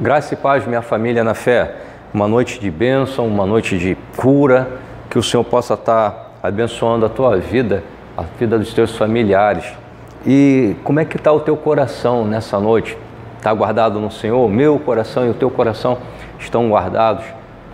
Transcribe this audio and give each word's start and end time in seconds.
Graça 0.00 0.34
e 0.34 0.36
paz, 0.36 0.66
minha 0.66 0.82
família 0.82 1.22
na 1.22 1.34
fé. 1.34 1.76
Uma 2.12 2.26
noite 2.26 2.58
de 2.58 2.68
bênção, 2.68 3.28
uma 3.28 3.46
noite 3.46 3.78
de 3.78 3.96
cura, 4.16 4.68
que 5.08 5.16
o 5.16 5.22
Senhor 5.22 5.44
possa 5.44 5.74
estar 5.74 6.32
abençoando 6.42 7.06
a 7.06 7.08
tua 7.08 7.36
vida, 7.36 7.84
a 8.16 8.22
vida 8.22 8.58
dos 8.58 8.74
teus 8.74 8.96
familiares. 8.96 9.72
E 10.26 10.74
como 10.82 10.98
é 10.98 11.04
que 11.04 11.16
está 11.16 11.32
o 11.32 11.38
teu 11.38 11.56
coração 11.56 12.24
nessa 12.24 12.58
noite? 12.58 12.98
Está 13.38 13.54
guardado 13.54 14.00
no 14.00 14.10
Senhor? 14.10 14.50
Meu 14.50 14.80
coração 14.80 15.26
e 15.26 15.30
o 15.30 15.34
teu 15.34 15.48
coração 15.48 15.98
estão 16.40 16.68
guardados 16.68 17.24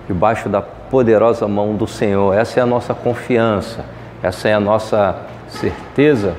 debaixo 0.07 0.47
da 0.47 0.61
poderosa 0.61 1.49
mão 1.49 1.75
do 1.75 1.87
Senhor. 1.87 2.37
Essa 2.37 2.61
é 2.61 2.63
a 2.63 2.67
nossa 2.67 2.93
confiança, 2.93 3.83
essa 4.23 4.47
é 4.47 4.53
a 4.53 4.61
nossa 4.61 5.17
certeza 5.49 6.35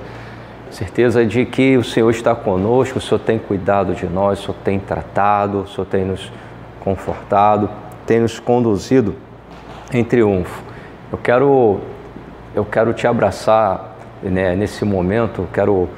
certeza 0.72 1.26
de 1.26 1.46
que 1.46 1.78
o 1.78 1.84
Senhor 1.84 2.10
está 2.10 2.34
conosco, 2.34 2.98
o 2.98 3.02
Senhor 3.02 3.20
tem 3.20 3.38
cuidado 3.38 3.94
de 3.94 4.06
nós, 4.08 4.40
o 4.40 4.42
Senhor 4.44 4.58
tem 4.64 4.80
tratado, 4.80 5.62
o 5.62 5.68
Senhor 5.68 5.86
tem 5.86 6.06
nos 6.06 6.32
confortado, 6.80 7.70
tem 8.06 8.20
nos 8.20 8.40
conduzido 8.40 9.16
em 9.94 10.04
triunfo. 10.04 10.64
Eu 11.12 11.18
quero, 11.18 11.80
eu 12.56 12.66
quero 12.66 12.94
te 12.94 13.06
abraçar 13.06 13.96
né, 14.24 14.56
nesse 14.56 14.86
momento, 14.86 15.48
quero, 15.52 15.90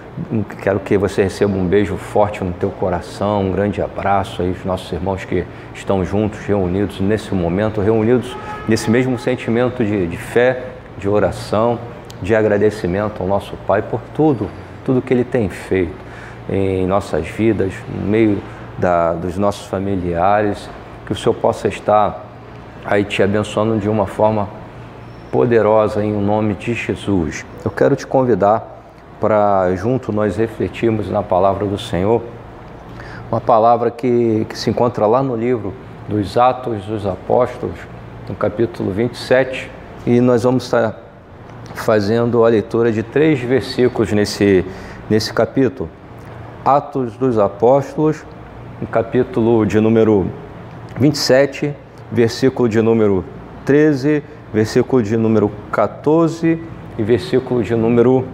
quero 0.62 0.80
que 0.80 0.98
você 0.98 1.24
receba 1.24 1.54
um 1.54 1.66
beijo 1.66 1.96
forte 1.98 2.44
no 2.44 2.52
teu 2.54 2.70
coração, 2.72 3.44
um 3.44 3.52
grande 3.52 3.82
abraço 3.82 4.42
aí 4.42 4.52
os 4.52 4.66
nossos 4.66 4.92
irmãos 4.92 5.24
que 5.24 5.46
estão 5.74 6.04
juntos, 6.04 6.40
reunidos 6.40 7.00
nesse 7.00 7.34
momento, 7.34 7.80
reunidos 7.80 8.36
nesse 8.68 8.90
mesmo 8.90 9.20
sentimento 9.20 9.84
de, 9.84 10.08
de 10.08 10.18
fé, 10.18 10.64
de 10.98 11.08
oração, 11.08 11.78
de 12.22 12.34
agradecimento 12.34 13.22
ao 13.22 13.28
nosso 13.28 13.56
Pai 13.68 13.82
por 13.82 14.00
tudo 14.16 14.50
tudo 14.84 15.02
que 15.02 15.14
Ele 15.14 15.24
tem 15.24 15.50
feito 15.50 15.96
em 16.50 16.86
nossas 16.86 17.28
vidas, 17.28 17.74
no 17.94 18.06
meio 18.08 18.42
da, 18.78 19.14
dos 19.14 19.38
nossos 19.38 19.68
familiares, 19.68 20.70
que 21.06 21.12
o 21.12 21.16
Senhor 21.16 21.34
possa 21.36 21.68
estar 21.68 22.26
aí 22.86 23.04
te 23.04 23.24
abençoando 23.24 23.78
de 23.80 23.90
uma 23.90 24.06
forma 24.06 24.48
poderosa 25.32 26.04
em 26.04 26.12
nome 26.12 26.54
de 26.54 26.74
Jesus. 26.74 27.46
Eu 27.64 27.72
quero 27.72 27.96
te 27.96 28.06
convidar 28.06 28.74
para 29.20 29.74
junto 29.76 30.12
nós 30.12 30.36
refletirmos 30.36 31.10
na 31.10 31.24
palavra 31.24 31.66
do 31.66 31.78
Senhor, 31.78 32.22
uma 33.32 33.40
palavra 33.40 33.90
que, 33.90 34.46
que 34.50 34.58
se 34.58 34.70
encontra 34.70 35.08
lá 35.08 35.24
no 35.24 35.36
livro 35.36 35.74
dos 36.08 36.38
Atos 36.38 36.86
dos 36.86 37.06
Apóstolos, 37.06 37.80
no 38.28 38.36
capítulo 38.36 38.92
27, 38.92 39.72
e 40.06 40.20
nós 40.20 40.44
vamos 40.44 40.66
estar 40.66 41.03
fazendo 41.74 42.46
a 42.46 42.50
leitura 42.50 42.92
de 42.92 43.04
três 43.04 43.40
versículos 43.40 44.12
nesse, 44.12 44.66
nesse 45.10 45.34
capítulo. 45.34 45.90
Atos 46.64 47.18
dos 47.18 47.38
Apóstolos, 47.38 48.24
capítulo 48.92 49.66
de 49.66 49.80
número 49.80 50.28
27, 51.00 51.74
versículo 52.12 52.70
de 52.70 52.82
número 52.82 53.26
13, 53.66 54.24
versículo 54.54 55.02
de 55.02 55.18
número 55.18 55.52
14 55.72 56.62
e 56.98 57.04
versículo 57.04 57.64
de 57.64 57.76
número 57.76 58.26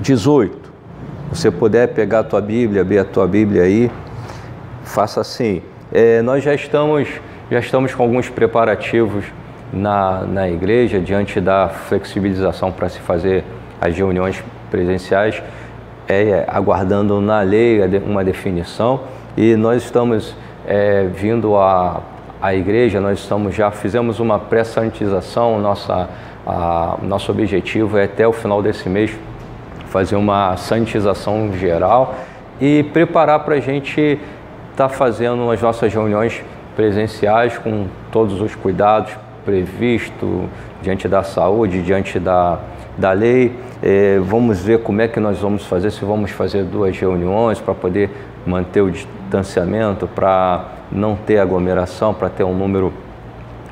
18. 0.00 0.72
Você 1.32 1.50
puder 1.50 1.88
pegar 1.94 2.20
a 2.20 2.24
tua 2.24 2.40
Bíblia, 2.40 2.82
abrir 2.82 2.98
a 2.98 3.04
tua 3.04 3.26
Bíblia 3.26 3.62
aí, 3.62 3.90
faça 4.84 5.20
assim. 5.20 5.62
É, 5.90 6.20
nós 6.22 6.44
já 6.44 6.54
estamos, 6.54 7.08
já 7.50 7.58
estamos 7.58 7.94
com 7.94 8.02
alguns 8.02 8.28
preparativos 8.28 9.24
na, 9.72 10.22
na 10.22 10.48
igreja, 10.48 11.00
diante 11.00 11.40
da 11.40 11.68
flexibilização 11.68 12.70
para 12.70 12.88
se 12.88 12.98
fazer 13.00 13.44
as 13.80 13.96
reuniões 13.96 14.42
presenciais, 14.70 15.42
é, 16.06 16.44
aguardando 16.46 17.20
na 17.20 17.40
lei 17.40 17.80
uma 18.04 18.22
definição. 18.22 19.00
E 19.36 19.56
nós 19.56 19.82
estamos 19.82 20.36
é, 20.66 21.04
vindo 21.04 21.56
à, 21.56 22.02
à 22.40 22.54
igreja, 22.54 23.00
nós 23.00 23.20
estamos 23.20 23.54
já 23.54 23.70
fizemos 23.70 24.20
uma 24.20 24.38
pré-santização, 24.38 25.58
nossa, 25.58 26.08
a, 26.46 26.98
nosso 27.02 27.32
objetivo 27.32 27.96
é 27.96 28.04
até 28.04 28.28
o 28.28 28.32
final 28.32 28.62
desse 28.62 28.88
mês 28.88 29.16
fazer 29.86 30.16
uma 30.16 30.56
santização 30.56 31.52
geral 31.52 32.14
e 32.60 32.82
preparar 32.82 33.40
para 33.40 33.56
a 33.56 33.60
gente 33.60 34.00
estar 34.70 34.88
tá 34.88 34.88
fazendo 34.88 35.50
as 35.50 35.60
nossas 35.60 35.92
reuniões 35.92 36.42
presenciais 36.74 37.58
com 37.58 37.86
todos 38.10 38.40
os 38.40 38.54
cuidados 38.54 39.12
previsto 39.44 40.48
diante 40.82 41.08
da 41.08 41.22
saúde, 41.22 41.82
diante 41.82 42.18
da, 42.18 42.58
da 42.96 43.12
lei. 43.12 43.56
É, 43.82 44.18
vamos 44.20 44.60
ver 44.60 44.80
como 44.82 45.00
é 45.00 45.08
que 45.08 45.18
nós 45.18 45.38
vamos 45.38 45.64
fazer, 45.64 45.90
se 45.90 46.04
vamos 46.04 46.30
fazer 46.30 46.64
duas 46.64 46.96
reuniões 46.98 47.60
para 47.60 47.74
poder 47.74 48.10
manter 48.46 48.80
o 48.80 48.90
distanciamento, 48.90 50.06
para 50.06 50.66
não 50.90 51.16
ter 51.16 51.38
aglomeração, 51.38 52.12
para 52.12 52.28
ter 52.28 52.44
um 52.44 52.54
número, 52.54 52.92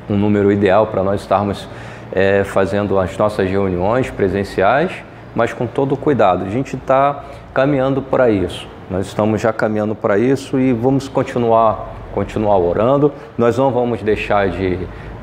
um 0.09 0.17
número 0.17 0.51
ideal 0.51 0.87
para 0.87 1.03
nós 1.03 1.21
estarmos 1.21 1.67
é, 2.11 2.43
fazendo 2.43 2.99
as 2.99 3.17
nossas 3.17 3.49
reuniões 3.49 4.09
presenciais, 4.09 4.91
mas 5.33 5.53
com 5.53 5.65
todo 5.65 5.95
cuidado. 5.95 6.45
A 6.45 6.49
gente 6.49 6.75
está 6.75 7.23
caminhando 7.53 8.01
para 8.01 8.29
isso. 8.29 8.67
Nós 8.89 9.07
estamos 9.07 9.39
já 9.39 9.53
caminhando 9.53 9.95
para 9.95 10.17
isso 10.17 10.59
e 10.59 10.73
vamos 10.73 11.07
continuar, 11.07 11.93
continuar 12.13 12.57
orando. 12.57 13.13
Nós 13.37 13.57
não 13.57 13.71
vamos 13.71 14.01
deixar 14.01 14.49
de 14.49 14.77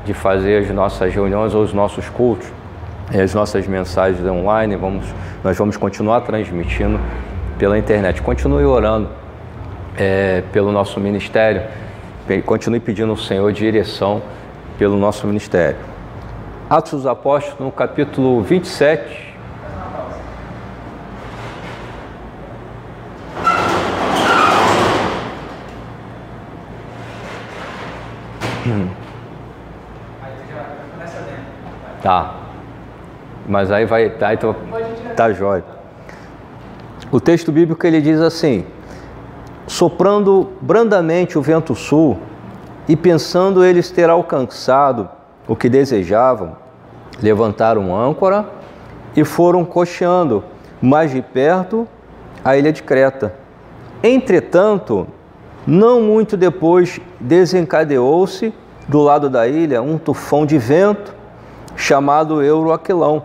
de 0.09 0.13
fazer 0.15 0.63
as 0.63 0.69
nossas 0.71 1.13
reuniões 1.13 1.53
ou 1.53 1.61
os 1.61 1.71
nossos 1.71 2.09
cultos, 2.09 2.47
as 3.13 3.35
nossas 3.35 3.67
mensagens 3.67 4.25
online, 4.25 4.75
vamos, 4.75 5.05
nós 5.43 5.55
vamos 5.55 5.77
continuar 5.77 6.21
transmitindo 6.21 6.99
pela 7.59 7.77
internet. 7.77 8.19
Continue 8.19 8.65
orando 8.65 9.07
é, 9.95 10.41
pelo 10.51 10.71
nosso 10.71 10.99
ministério, 10.99 11.61
continue 12.43 12.79
pedindo 12.79 13.11
ao 13.11 13.17
Senhor 13.17 13.53
direção 13.53 14.19
pelo 14.79 14.97
nosso 14.97 15.27
ministério. 15.27 15.77
Atos 16.67 16.91
dos 16.91 17.05
Apóstolos, 17.05 17.59
no 17.59 17.71
capítulo 17.71 18.41
27, 18.41 19.28
Tá. 32.01 32.35
Mas 33.47 33.71
aí 33.71 33.85
vai. 33.85 34.09
Tá, 34.09 34.33
então, 34.33 34.55
tá 35.15 35.31
jóia. 35.31 35.63
O 37.11 37.19
texto 37.19 37.51
bíblico 37.51 37.85
ele 37.85 38.01
diz 38.01 38.19
assim: 38.21 38.65
soprando 39.67 40.49
brandamente 40.61 41.37
o 41.37 41.41
vento 41.41 41.75
sul, 41.75 42.17
e 42.87 42.95
pensando 42.95 43.63
eles 43.63 43.91
ter 43.91 44.09
alcançado 44.09 45.09
o 45.47 45.55
que 45.55 45.69
desejavam, 45.69 46.57
levantaram 47.21 47.95
âncora 47.95 48.47
e 49.15 49.23
foram 49.23 49.65
cocheando 49.65 50.43
mais 50.81 51.11
de 51.11 51.21
perto 51.21 51.87
a 52.43 52.57
ilha 52.57 52.71
de 52.71 52.81
Creta. 52.81 53.33
Entretanto, 54.01 55.07
não 55.67 56.01
muito 56.01 56.37
depois 56.37 56.99
desencadeou-se 57.19 58.53
do 58.87 59.01
lado 59.01 59.29
da 59.29 59.47
ilha 59.47 59.81
um 59.81 59.97
tufão 59.97 60.45
de 60.45 60.57
vento 60.57 61.18
chamado 61.79 62.43
Euroaquilão. 62.43 63.23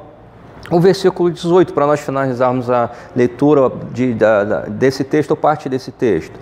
O 0.70 0.80
versículo 0.80 1.30
18, 1.30 1.74
para 1.74 1.86
nós 1.86 2.00
finalizarmos 2.00 2.70
a 2.70 2.88
leitura 3.14 3.70
de, 3.92 4.14
da, 4.14 4.44
da, 4.44 4.60
desse 4.60 5.04
texto, 5.04 5.32
ou 5.32 5.36
parte 5.36 5.68
desse 5.68 5.90
texto. 5.90 6.38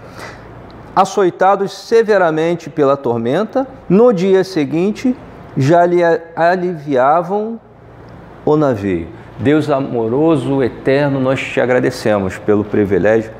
Açoitados 0.94 1.72
severamente 1.72 2.70
pela 2.70 2.96
tormenta, 2.96 3.66
no 3.88 4.12
dia 4.12 4.44
seguinte 4.44 5.16
já 5.56 5.84
lhe 5.84 6.02
aliviavam 6.36 7.58
o 8.44 8.56
navio. 8.56 9.08
Deus 9.38 9.70
amoroso, 9.70 10.62
eterno, 10.62 11.18
nós 11.18 11.40
te 11.40 11.60
agradecemos 11.60 12.38
pelo 12.38 12.62
privilégio 12.62 13.32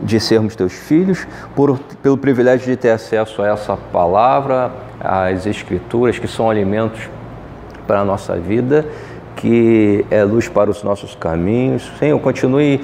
de 0.00 0.20
sermos 0.20 0.54
teus 0.54 0.72
filhos, 0.72 1.26
por, 1.56 1.78
pelo 2.02 2.16
privilégio 2.16 2.66
de 2.66 2.76
ter 2.76 2.90
acesso 2.90 3.42
a 3.42 3.48
essa 3.48 3.76
palavra, 3.76 4.70
às 5.00 5.46
escrituras, 5.46 6.18
que 6.18 6.28
são 6.28 6.48
alimentos 6.48 7.08
para 7.88 8.00
a 8.00 8.04
nossa 8.04 8.36
vida, 8.36 8.86
que 9.34 10.04
é 10.10 10.22
luz 10.22 10.46
para 10.48 10.70
os 10.70 10.82
nossos 10.82 11.14
caminhos. 11.14 11.90
Senhor, 11.98 12.20
continue 12.20 12.80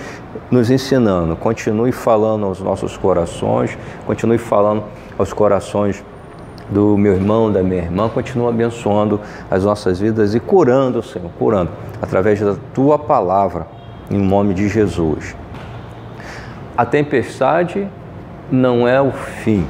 nos 0.51 0.71
ensinando, 0.71 1.37
continue 1.37 1.93
falando 1.93 2.47
aos 2.47 2.61
nossos 2.61 2.97
corações, 2.97 3.77
continue 4.07 4.39
falando 4.39 4.83
aos 5.19 5.33
corações 5.33 6.03
do 6.71 6.97
meu 6.97 7.13
irmão, 7.13 7.53
da 7.53 7.63
minha 7.63 7.83
irmã, 7.83 8.09
continue 8.09 8.49
abençoando 8.49 9.21
as 9.51 9.65
nossas 9.65 10.01
vidas 10.01 10.35
e 10.35 10.41
curando, 10.41 11.03
Senhor, 11.03 11.31
curando, 11.39 11.71
através 12.01 12.41
da 12.41 12.57
tua 12.73 12.99
palavra, 12.99 13.67
em 14.11 14.19
nome 14.19 14.55
de 14.55 14.69
Jesus. 14.69 15.37
A 16.77 16.87
tempestade 16.87 17.87
não 18.51 18.89
é 18.89 19.01
o 19.01 19.13
fim. 19.13 19.67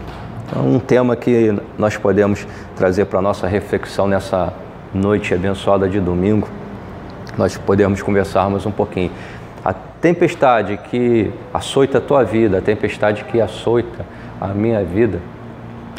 É 0.55 0.59
um 0.59 0.79
tema 0.79 1.17
que 1.17 1.55
nós 1.77 1.97
podemos 1.97 2.47
trazer 2.77 3.07
para 3.07 3.19
a 3.19 3.23
nossa 3.23 3.47
reflexão 3.47 4.07
nessa 4.07 4.53
noite 4.95 5.35
abençoada 5.35 5.89
de 5.89 5.99
domingo, 6.01 6.49
nós 7.37 7.59
podemos 7.59 8.01
conversarmos 8.01 8.65
um 8.65 8.71
pouquinho. 8.71 9.11
A 9.65 9.73
tempestade 9.73 10.79
que 10.91 11.31
açoita 11.53 11.99
a 11.99 12.01
tua 12.01 12.23
vida, 12.23 12.59
a 12.59 12.61
tempestade 12.63 13.25
que 13.25 13.41
açoita 13.41 14.07
a 14.41 14.49
minha 14.49 14.85
vida, 14.85 15.21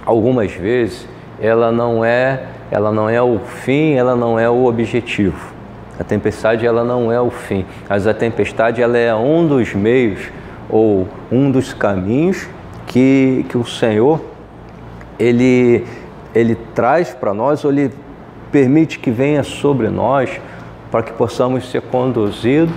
algumas 0.06 0.52
vezes, 0.52 1.08
ela 1.40 1.72
não 1.72 2.06
é, 2.06 2.44
ela 2.72 2.92
não 2.92 3.10
é 3.10 3.22
o 3.22 3.40
fim, 3.40 3.94
ela 3.94 4.16
não 4.16 4.40
é 4.40 4.50
o 4.50 4.66
objetivo. 4.66 5.54
A 6.00 6.04
tempestade 6.04 6.66
ela 6.66 6.84
não 6.84 7.12
é 7.12 7.20
o 7.20 7.30
fim, 7.30 7.66
mas 7.90 8.06
a 8.06 8.14
tempestade 8.14 8.82
ela 8.82 8.98
é 8.98 9.14
um 9.16 9.48
dos 9.48 9.74
meios 9.74 10.30
ou 10.70 11.08
um 11.32 11.50
dos 11.52 11.74
caminhos 11.74 12.48
que, 12.88 13.46
que 13.50 13.58
o 13.58 13.66
Senhor 13.66 14.22
ele, 15.18 15.86
ele 16.34 16.56
traz 16.74 17.14
para 17.14 17.34
nós, 17.34 17.64
ou 17.64 17.72
ele 17.72 17.92
permite 18.52 19.00
que 19.00 19.12
venha 19.12 19.44
sobre 19.44 19.90
nós 19.90 20.30
para 20.92 21.04
que 21.04 21.14
possamos 21.14 21.70
ser 21.70 21.82
conduzidos 21.82 22.76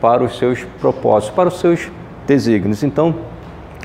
para 0.00 0.22
os 0.22 0.38
seus 0.38 0.64
propósitos, 0.80 1.34
para 1.34 1.48
os 1.48 1.60
seus 1.60 1.90
desígnios. 2.26 2.82
Então, 2.82 3.14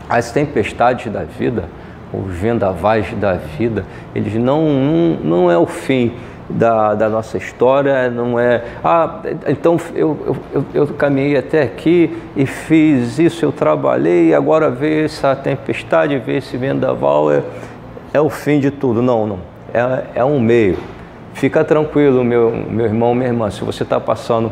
as 0.09 0.31
tempestades 0.31 1.11
da 1.11 1.23
vida, 1.23 1.65
os 2.13 2.33
vendavais 2.33 3.13
da 3.13 3.33
vida, 3.33 3.85
eles 4.15 4.33
não, 4.35 4.69
não, 4.69 5.17
não 5.23 5.51
é 5.51 5.57
o 5.57 5.65
fim 5.65 6.13
da, 6.49 6.93
da 6.95 7.09
nossa 7.09 7.37
história, 7.37 8.09
não 8.09 8.39
é, 8.39 8.63
ah, 8.83 9.19
então 9.47 9.77
eu, 9.93 10.37
eu, 10.53 10.65
eu 10.73 10.87
caminhei 10.87 11.37
até 11.37 11.61
aqui 11.61 12.17
e 12.35 12.45
fiz 12.45 13.19
isso, 13.19 13.43
eu 13.43 13.51
trabalhei, 13.51 14.33
agora 14.33 14.69
veio 14.69 15.05
essa 15.05 15.35
tempestade, 15.35 16.17
veio 16.19 16.37
esse 16.37 16.55
vendaval, 16.55 17.31
é, 17.31 17.43
é 18.13 18.21
o 18.21 18.29
fim 18.29 18.59
de 18.59 18.71
tudo. 18.71 19.01
Não, 19.01 19.27
não, 19.27 19.39
é, 19.73 20.19
é 20.19 20.25
um 20.25 20.39
meio. 20.39 20.77
Fica 21.37 21.63
tranquilo, 21.63 22.23
meu, 22.23 22.51
meu 22.67 22.87
irmão, 22.87 23.13
minha 23.13 23.27
irmã, 23.27 23.51
se 23.51 23.63
você 23.63 23.83
está 23.83 23.99
passando 23.99 24.51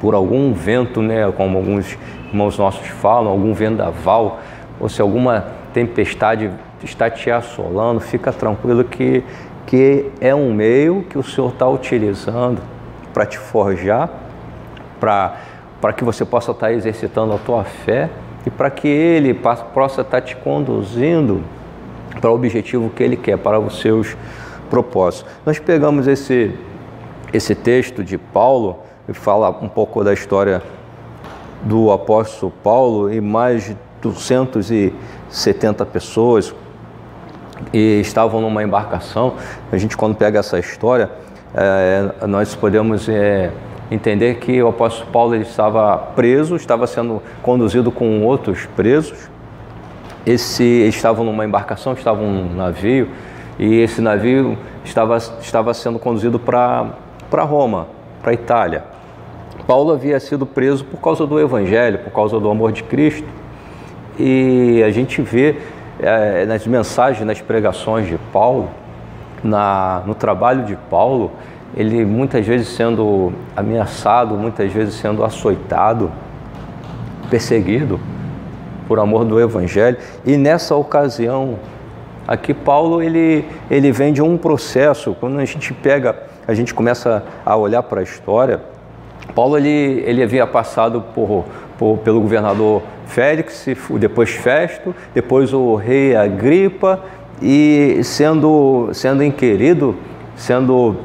por 0.00 0.14
algum 0.14 0.54
vento, 0.54 1.02
né, 1.02 1.30
como 1.36 1.58
alguns 1.58 1.98
irmãos 2.28 2.56
nossos 2.56 2.88
falam, 2.88 3.30
algum 3.30 3.52
vendaval, 3.52 4.40
ou 4.80 4.88
se 4.88 5.02
alguma 5.02 5.44
tempestade 5.74 6.50
está 6.82 7.10
te 7.10 7.30
assolando, 7.30 8.00
fica 8.00 8.32
tranquilo 8.32 8.84
que, 8.84 9.22
que 9.66 10.06
é 10.18 10.34
um 10.34 10.50
meio 10.50 11.02
que 11.10 11.18
o 11.18 11.22
Senhor 11.22 11.50
está 11.50 11.68
utilizando 11.68 12.62
para 13.12 13.26
te 13.26 13.36
forjar, 13.36 14.08
para 14.98 15.92
que 15.94 16.04
você 16.04 16.24
possa 16.24 16.52
estar 16.52 16.68
tá 16.68 16.72
exercitando 16.72 17.34
a 17.34 17.38
tua 17.38 17.64
fé 17.64 18.08
e 18.46 18.50
para 18.50 18.70
que 18.70 18.88
Ele 18.88 19.34
possa 19.34 20.00
estar 20.00 20.04
tá 20.04 20.20
te 20.22 20.34
conduzindo 20.36 21.42
para 22.18 22.30
o 22.30 22.34
objetivo 22.34 22.88
que 22.88 23.02
Ele 23.02 23.18
quer, 23.18 23.36
para 23.36 23.60
os 23.60 23.78
seus 23.78 24.16
propósitos. 24.70 25.30
Nós 25.44 25.58
pegamos 25.58 26.06
esse, 26.06 26.54
esse 27.32 27.54
texto 27.54 28.02
de 28.04 28.18
Paulo 28.18 28.78
e 29.08 29.12
fala 29.12 29.50
um 29.50 29.68
pouco 29.68 30.04
da 30.04 30.12
história 30.12 30.62
do 31.62 31.90
apóstolo 31.90 32.52
Paulo 32.62 33.12
e 33.12 33.20
mais 33.20 33.64
de 33.64 33.76
270 34.00 35.84
pessoas 35.86 36.54
e 37.72 38.00
estavam 38.00 38.40
numa 38.40 38.62
embarcação. 38.62 39.34
A 39.72 39.76
gente, 39.76 39.96
quando 39.96 40.14
pega 40.14 40.38
essa 40.38 40.58
história, 40.58 41.10
é, 41.54 42.26
nós 42.26 42.54
podemos 42.54 43.08
é, 43.08 43.50
entender 43.90 44.36
que 44.36 44.62
o 44.62 44.68
apóstolo 44.68 45.10
Paulo 45.10 45.34
estava 45.36 45.96
preso, 45.96 46.56
estava 46.56 46.86
sendo 46.86 47.22
conduzido 47.42 47.90
com 47.90 48.22
outros 48.24 48.66
presos. 48.76 49.28
Esse, 50.26 50.64
estavam 50.86 51.24
numa 51.24 51.44
embarcação, 51.44 51.94
estavam 51.94 52.30
num 52.30 52.54
navio, 52.54 53.08
e 53.58 53.80
esse 53.80 54.00
navio 54.00 54.56
estava, 54.84 55.16
estava 55.16 55.74
sendo 55.74 55.98
conduzido 55.98 56.38
para 56.38 56.92
Roma, 57.42 57.88
para 58.22 58.32
Itália. 58.32 58.84
Paulo 59.66 59.92
havia 59.92 60.18
sido 60.20 60.46
preso 60.46 60.84
por 60.84 61.00
causa 61.00 61.26
do 61.26 61.38
Evangelho, 61.38 61.98
por 61.98 62.12
causa 62.12 62.38
do 62.38 62.48
amor 62.48 62.72
de 62.72 62.82
Cristo. 62.84 63.28
E 64.18 64.82
a 64.86 64.90
gente 64.90 65.20
vê 65.20 65.56
é, 66.00 66.46
nas 66.46 66.66
mensagens, 66.66 67.26
nas 67.26 67.40
pregações 67.40 68.06
de 68.06 68.16
Paulo, 68.32 68.70
na, 69.42 70.02
no 70.06 70.14
trabalho 70.14 70.64
de 70.64 70.76
Paulo, 70.88 71.32
ele 71.76 72.04
muitas 72.04 72.46
vezes 72.46 72.68
sendo 72.68 73.32
ameaçado, 73.56 74.34
muitas 74.36 74.72
vezes 74.72 74.94
sendo 74.94 75.22
açoitado, 75.22 76.10
perseguido 77.28 78.00
por 78.86 78.98
amor 78.98 79.24
do 79.24 79.38
Evangelho. 79.38 79.98
E 80.24 80.36
nessa 80.36 80.74
ocasião, 80.74 81.56
aqui 82.28 82.52
Paulo 82.52 83.02
ele, 83.02 83.46
ele 83.70 83.90
vem 83.90 84.12
de 84.12 84.20
um 84.20 84.36
processo, 84.36 85.16
quando 85.18 85.38
a 85.38 85.44
gente 85.46 85.72
pega, 85.72 86.14
a 86.46 86.52
gente 86.52 86.74
começa 86.74 87.24
a 87.44 87.56
olhar 87.56 87.82
para 87.82 88.00
a 88.00 88.02
história, 88.02 88.60
Paulo 89.34 89.56
ele, 89.56 90.02
ele 90.06 90.22
havia 90.22 90.46
passado 90.46 91.02
por, 91.14 91.46
por, 91.78 91.98
pelo 91.98 92.20
governador 92.20 92.82
Félix, 93.06 93.66
depois 93.98 94.30
Festo, 94.30 94.94
depois 95.14 95.52
o 95.54 95.74
rei 95.74 96.14
Agripa, 96.14 97.00
e 97.40 98.00
sendo, 98.02 98.90
sendo 98.92 99.22
inquirido, 99.22 99.96
sendo 100.36 100.96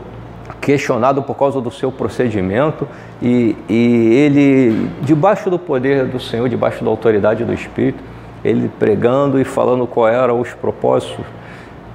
questionado 0.59 1.21
por 1.21 1.35
causa 1.35 1.61
do 1.61 1.69
seu 1.69 1.91
procedimento, 1.91 2.87
e, 3.21 3.55
e 3.69 4.13
ele, 4.15 4.89
debaixo 5.01 5.49
do 5.49 5.59
poder 5.59 6.05
do 6.05 6.19
Senhor, 6.19 6.49
debaixo 6.49 6.83
da 6.83 6.89
autoridade 6.89 7.43
do 7.43 7.53
Espírito, 7.53 8.03
ele 8.44 8.69
pregando 8.80 9.40
e 9.40 9.44
falando 9.44 9.88
quais 9.88 10.16
eram 10.16 10.40
os 10.40 10.54
propósitos 10.54 11.25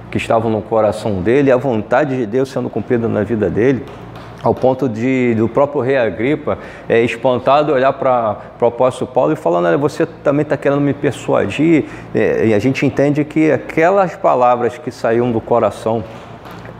que 0.09 0.17
estavam 0.17 0.49
no 0.49 0.61
coração 0.61 1.21
dele, 1.21 1.51
a 1.51 1.57
vontade 1.57 2.17
de 2.17 2.25
Deus 2.25 2.49
sendo 2.49 2.69
cumprida 2.69 3.07
na 3.07 3.23
vida 3.23 3.49
dele 3.49 3.85
ao 4.41 4.55
ponto 4.55 4.87
de 4.87 5.35
do 5.35 5.47
próprio 5.47 5.81
rei 5.81 5.97
Agripa 5.97 6.57
é, 6.87 7.01
espantado 7.01 7.73
olhar 7.73 7.93
para 7.93 8.37
o 8.59 8.65
apóstolo 8.65 9.11
Paulo 9.11 9.33
e 9.33 9.35
falando, 9.35 9.67
olha, 9.67 9.77
você 9.77 10.05
também 10.05 10.43
está 10.43 10.55
querendo 10.57 10.81
me 10.81 10.93
persuadir, 10.93 11.85
é, 12.13 12.47
e 12.47 12.53
a 12.53 12.59
gente 12.59 12.85
entende 12.85 13.23
que 13.25 13.51
aquelas 13.51 14.15
palavras 14.15 14.77
que 14.77 14.91
saíam 14.91 15.31
do 15.31 15.41
coração 15.41 16.03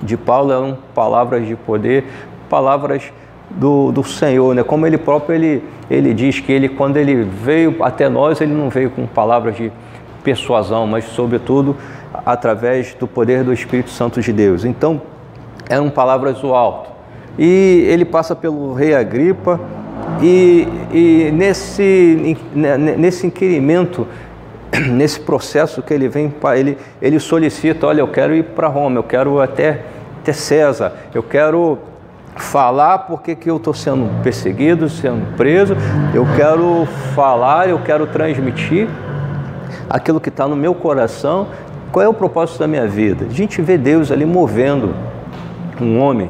de 0.02 0.16
Paulo 0.16 0.52
eram 0.52 0.78
palavras 0.96 1.46
de 1.46 1.56
poder, 1.56 2.06
palavras 2.50 3.12
do, 3.50 3.92
do 3.92 4.04
Senhor, 4.04 4.54
né? 4.54 4.64
como 4.64 4.86
ele 4.86 4.98
próprio 4.98 5.36
ele, 5.36 5.64
ele 5.90 6.14
diz 6.14 6.40
que 6.40 6.52
ele, 6.52 6.70
quando 6.70 6.98
ele 6.98 7.24
veio 7.24 7.84
até 7.84 8.08
nós, 8.08 8.40
ele 8.42 8.54
não 8.54 8.70
veio 8.70 8.90
com 8.92 9.08
palavras 9.08 9.56
de 9.56 9.72
persuasão, 10.24 10.86
mas 10.86 11.06
sobretudo 11.06 11.76
através 12.26 12.94
do 12.94 13.08
poder 13.08 13.44
do 13.44 13.54
Espírito 13.54 13.90
Santo 13.90 14.22
de 14.22 14.32
Deus. 14.32 14.66
Então, 14.66 15.02
eram 15.70 15.90
palavras 15.90 16.40
do 16.40 16.54
alto 16.54 16.90
e 17.38 17.86
ele 17.88 18.04
passa 18.04 18.36
pelo 18.36 18.74
rei 18.74 18.94
Agripa 18.94 19.60
e, 20.22 20.68
e 20.92 21.32
nesse, 21.32 22.38
nesse 22.54 23.28
inquirimento, 23.28 24.08
nesse 24.92 25.20
processo 25.20 25.82
que 25.82 25.94
ele 25.94 26.10
vem, 26.10 26.34
ele, 26.56 26.78
ele 27.02 27.20
solicita, 27.20 27.88
olha, 27.88 28.02
eu 28.02 28.08
quero 28.08 28.36
ir 28.36 28.44
para 28.44 28.68
Roma, 28.68 28.98
eu 28.98 29.04
quero 29.04 29.40
até, 29.40 29.82
até 30.22 30.34
César, 30.34 30.94
eu 31.14 31.24
quero 31.24 31.80
falar 32.36 33.00
porque 33.00 33.36
que 33.36 33.50
eu 33.50 33.58
estou 33.58 33.74
sendo 33.74 34.22
perseguido, 34.24 34.90
sendo 34.90 35.36
preso, 35.36 35.76
eu 36.14 36.26
quero 36.36 36.88
falar, 37.14 37.70
eu 37.70 37.80
quero 37.80 38.08
transmitir 38.08 38.88
aquilo 39.90 40.20
que 40.20 40.30
está 40.30 40.48
no 40.48 40.56
meu 40.56 40.74
coração, 40.74 41.48
qual 41.92 42.06
é 42.06 42.08
o 42.08 42.14
propósito 42.14 42.60
da 42.60 42.68
minha 42.68 42.88
vida? 42.88 43.26
A 43.26 43.34
gente 43.34 43.62
vê 43.62 43.78
Deus 43.78 44.12
ali 44.12 44.26
movendo 44.26 44.94
um 45.82 46.00
homem 46.00 46.30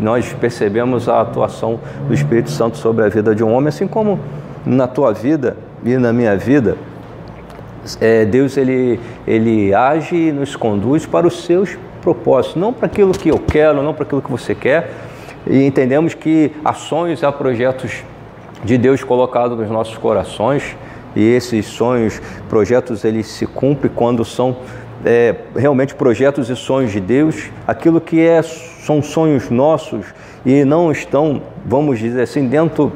nós 0.00 0.32
percebemos 0.32 1.08
a 1.08 1.20
atuação 1.20 1.78
do 2.08 2.12
Espírito 2.12 2.50
Santo 2.50 2.76
sobre 2.76 3.04
a 3.04 3.08
vida 3.08 3.34
de 3.34 3.44
um 3.44 3.52
homem, 3.52 3.68
assim 3.68 3.86
como 3.86 4.18
na 4.64 4.88
tua 4.88 5.12
vida 5.12 5.56
e 5.84 5.96
na 5.96 6.12
minha 6.12 6.36
vida. 6.36 6.76
É, 8.00 8.24
Deus 8.24 8.56
ele, 8.56 8.98
ele 9.26 9.72
age 9.72 10.16
e 10.16 10.32
nos 10.32 10.56
conduz 10.56 11.06
para 11.06 11.26
os 11.26 11.44
seus 11.44 11.78
propósitos, 12.02 12.60
não 12.60 12.72
para 12.72 12.86
aquilo 12.86 13.12
que 13.12 13.28
eu 13.28 13.38
quero, 13.38 13.80
não 13.82 13.94
para 13.94 14.02
aquilo 14.02 14.20
que 14.20 14.30
você 14.30 14.54
quer. 14.56 14.92
E 15.48 15.64
entendemos 15.64 16.14
que 16.14 16.52
há 16.64 16.72
sonhos, 16.74 17.22
há 17.22 17.30
projetos 17.30 18.02
de 18.64 18.76
Deus 18.76 19.04
colocados 19.04 19.58
nos 19.58 19.70
nossos 19.70 19.96
corações. 19.96 20.76
E 21.14 21.22
esses 21.22 21.66
sonhos, 21.66 22.20
projetos, 22.48 23.04
eles 23.04 23.26
se 23.26 23.46
cumprem 23.46 23.90
quando 23.94 24.24
são 24.24 24.56
é, 25.04 25.34
realmente 25.54 25.94
projetos 25.94 26.50
e 26.50 26.56
sonhos 26.56 26.92
de 26.92 27.00
Deus, 27.00 27.50
aquilo 27.66 28.00
que 28.00 28.20
é, 28.20 28.42
são 28.42 29.00
sonhos 29.00 29.50
nossos 29.50 30.06
e 30.44 30.64
não 30.64 30.90
estão, 30.90 31.42
vamos 31.64 31.98
dizer 31.98 32.22
assim, 32.22 32.48
dentro 32.48 32.92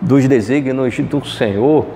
dos 0.00 0.26
desígnios 0.28 0.98
do 1.00 1.24
Senhor, 1.26 1.86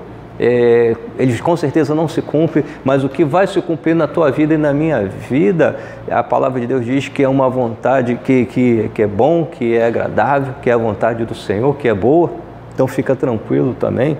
é, 0.45 0.97
eles 1.21 1.41
com 1.41 1.57
certeza 1.57 1.95
não 1.95 2.09
se 2.09 2.21
cumprem, 2.21 2.65
mas 2.85 3.05
o 3.05 3.09
que 3.09 3.25
vai 3.25 3.47
se 3.47 3.63
cumprir 3.63 3.95
na 3.95 4.09
tua 4.09 4.29
vida 4.33 4.55
e 4.55 4.57
na 4.57 4.75
minha 4.75 5.05
vida, 5.05 5.77
a 6.11 6.21
palavra 6.21 6.61
de 6.61 6.67
Deus 6.67 6.85
diz 6.85 7.07
que 7.07 7.23
é 7.23 7.29
uma 7.29 7.49
vontade 7.49 8.19
que, 8.25 8.47
que, 8.47 8.91
que 8.93 9.03
é 9.03 9.07
bom, 9.07 9.45
que 9.45 9.77
é 9.77 9.87
agradável, 9.87 10.55
que 10.61 10.69
é 10.69 10.73
a 10.73 10.77
vontade 10.77 11.25
do 11.25 11.33
Senhor, 11.33 11.77
que 11.77 11.87
é 11.87 11.95
boa, 11.95 12.33
então 12.75 12.89
fica 12.89 13.15
tranquilo 13.15 13.73
também. 13.79 14.19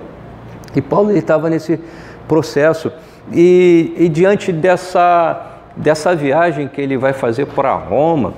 E 0.73 0.81
Paulo 0.81 1.11
estava 1.11 1.49
nesse 1.49 1.77
processo. 2.25 2.89
E, 3.29 3.93
e 3.97 4.07
diante 4.07 4.53
dessa, 4.53 5.59
dessa 5.75 6.15
viagem 6.15 6.69
que 6.69 6.79
ele 6.79 6.97
vai 6.97 7.11
fazer 7.11 7.47
para 7.47 7.75
Roma, 7.75 8.33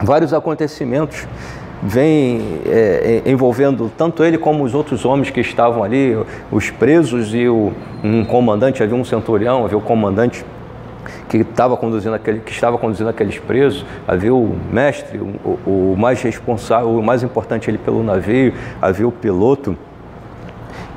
vários 0.00 0.32
acontecimentos 0.32 1.26
vêm 1.82 2.60
é, 2.66 3.22
é, 3.26 3.30
envolvendo 3.30 3.90
tanto 3.96 4.24
ele 4.24 4.36
como 4.36 4.64
os 4.64 4.74
outros 4.74 5.04
homens 5.04 5.30
que 5.30 5.40
estavam 5.40 5.82
ali, 5.82 6.16
os 6.50 6.70
presos 6.70 7.34
e 7.34 7.48
o, 7.48 7.72
um 8.02 8.24
comandante, 8.24 8.82
havia 8.82 8.96
um 8.96 9.04
centurião, 9.04 9.64
havia 9.64 9.78
o 9.78 9.80
comandante 9.80 10.44
que 11.28 11.38
estava 11.38 11.76
conduzindo 11.76 12.14
aquele, 12.14 12.40
que 12.40 12.50
estava 12.50 12.78
conduzindo 12.78 13.08
aqueles 13.08 13.38
presos, 13.38 13.84
havia 14.06 14.34
o 14.34 14.56
mestre, 14.72 15.18
o, 15.18 15.58
o, 15.66 15.96
mais 15.96 16.20
responsável, 16.22 16.90
o 16.90 17.02
mais 17.02 17.22
importante 17.22 17.70
ele 17.70 17.78
pelo 17.78 18.02
navio, 18.02 18.52
havia 18.80 19.06
o 19.06 19.12
piloto. 19.12 19.76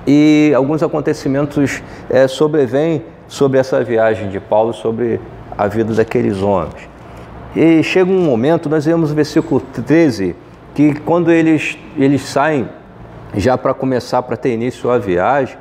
E 0.08 0.52
alguns 0.56 0.82
acontecimentos 0.82 1.84
é, 2.10 2.28
sobrevêm 2.28 3.04
sobre 3.28 3.60
essa 3.60 3.84
viagem 3.84 4.30
de 4.30 4.40
Paulo, 4.40 4.74
sobre 4.74 5.20
a 5.58 5.68
vida 5.68 5.94
daqueles 5.94 6.42
homens. 6.42 6.90
E 7.56 7.84
chega 7.84 8.10
um 8.10 8.22
momento, 8.22 8.70
nós 8.70 8.86
vemos 8.86 9.12
o 9.12 9.16
versículo 9.16 9.62
13, 9.62 10.36
que 10.74 10.94
quando 11.02 11.32
eles, 11.32 11.78
eles 11.98 12.22
saem 12.22 12.68
já 13.36 13.58
para 13.58 13.74
começar, 13.74 14.22
para 14.24 14.38
ter 14.38 14.54
início 14.54 14.90
a 14.90 14.98
viagem, 14.98 15.58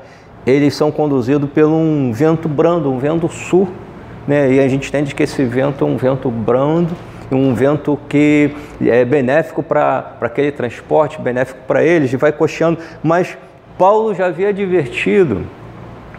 eles 0.47 0.75
são 0.75 0.91
conduzidos 0.91 1.49
por 1.51 1.65
um 1.65 2.13
vento 2.13 2.49
brando, 2.49 2.91
um 2.91 2.99
vento 2.99 3.29
sul, 3.29 3.69
né? 4.27 4.53
e 4.53 4.61
a 4.61 4.69
gente 4.69 4.89
entende 4.89 5.15
que 5.15 5.23
esse 5.23 5.45
vento 5.45 5.85
é 5.85 5.87
um 5.87 5.97
vento 5.97 6.31
brando, 6.31 6.95
um 7.31 7.55
vento 7.55 7.99
que 8.09 8.51
é 8.81 9.05
benéfico 9.05 9.63
para 9.63 10.17
aquele 10.21 10.51
transporte, 10.51 11.21
benéfico 11.21 11.61
para 11.67 11.83
eles, 11.83 12.13
e 12.13 12.17
vai 12.17 12.33
coxando, 12.33 12.79
mas 13.03 13.37
Paulo 13.79 14.15
já 14.15 14.27
havia 14.27 14.49
advertido, 14.49 15.47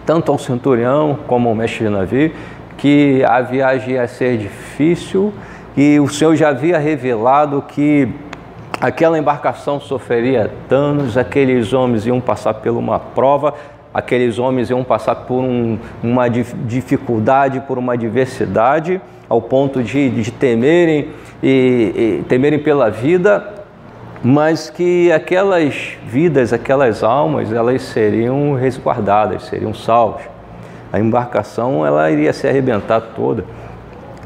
tanto 0.05 0.31
ao 0.31 0.37
centurião 0.37 1.19
como 1.27 1.49
ao 1.49 1.55
mestre 1.55 1.85
de 1.85 1.89
navio, 1.89 2.31
que 2.77 3.23
a 3.23 3.41
viagem 3.41 3.95
ia 3.95 4.07
ser 4.07 4.37
difícil 4.37 5.33
e 5.75 5.99
o 5.99 6.07
Senhor 6.07 6.35
já 6.35 6.49
havia 6.49 6.77
revelado 6.77 7.61
que 7.67 8.09
aquela 8.81 9.17
embarcação 9.19 9.79
sofreria 9.79 10.51
danos, 10.67 11.15
aqueles 11.15 11.71
homens 11.71 12.07
iam 12.07 12.19
passar 12.19 12.55
por 12.55 12.71
uma 12.71 12.97
prova, 12.97 13.53
aqueles 13.93 14.39
homens 14.39 14.71
iam 14.71 14.83
passar 14.83 15.15
por 15.15 15.43
um, 15.43 15.77
uma 16.01 16.27
dificuldade, 16.27 17.59
por 17.61 17.77
uma 17.77 17.93
adversidade, 17.93 18.99
ao 19.29 19.39
ponto 19.39 19.83
de, 19.83 20.09
de 20.09 20.31
temerem 20.31 21.09
e, 21.43 22.19
e 22.21 22.25
temerem 22.27 22.57
pela 22.57 22.89
vida, 22.89 23.53
mas 24.23 24.69
que 24.69 25.11
aquelas 25.11 25.97
vidas, 26.05 26.51
aquelas 26.51 27.03
almas, 27.03 27.53
elas 27.53 27.83
seriam 27.83 28.55
resguardadas, 28.55 29.43
seriam 29.43 29.73
salvas. 29.73 30.23
A 30.91 30.99
embarcação 30.99 31.85
ela 31.85 32.09
iria 32.09 32.33
se 32.33 32.47
arrebentar 32.47 32.99
toda, 33.15 33.45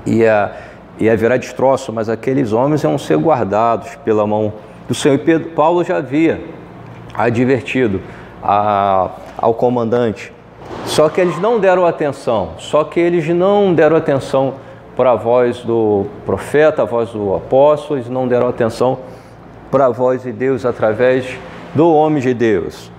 ia, 0.06 0.52
ia 1.00 1.16
virar 1.16 1.38
destroço, 1.38 1.92
mas 1.92 2.10
aqueles 2.10 2.54
homens 2.54 2.84
iam 2.84 2.98
ser 2.98 3.18
guardados 3.18 3.96
pela 4.04 4.26
mão 4.26 4.54
do 4.88 4.94
Senhor. 4.94 5.16
E 5.16 5.18
Pedro, 5.18 5.50
Paulo 5.50 5.84
já 5.84 5.98
havia 5.98 6.42
advertido 7.14 8.02
a, 8.44 9.10
ao 9.38 9.54
comandante. 9.54 10.34
Só 10.86 11.10
que 11.10 11.20
eles 11.20 11.40
não 11.40 11.60
deram 11.60 11.86
atenção, 11.86 12.52
só 12.58 12.84
que 12.84 13.00
eles 13.00 13.28
não 13.30 13.74
deram 13.74 13.98
atenção 13.98 14.56
para 14.96 15.12
a 15.12 15.16
voz 15.16 15.60
do 15.60 16.06
profeta, 16.26 16.84
a 16.84 16.86
voz 16.86 17.10
do 17.10 17.36
apóstolo, 17.36 18.00
eles 18.00 18.10
não 18.10 18.28
deram 18.28 18.48
atenção 18.48 19.00
para 19.70 19.88
a 19.88 19.90
voz 19.90 20.24
de 20.24 20.32
Deus 20.32 20.66
através 20.66 21.38
do 21.74 21.92
homem 21.92 22.22
de 22.22 22.34
Deus. 22.34 22.92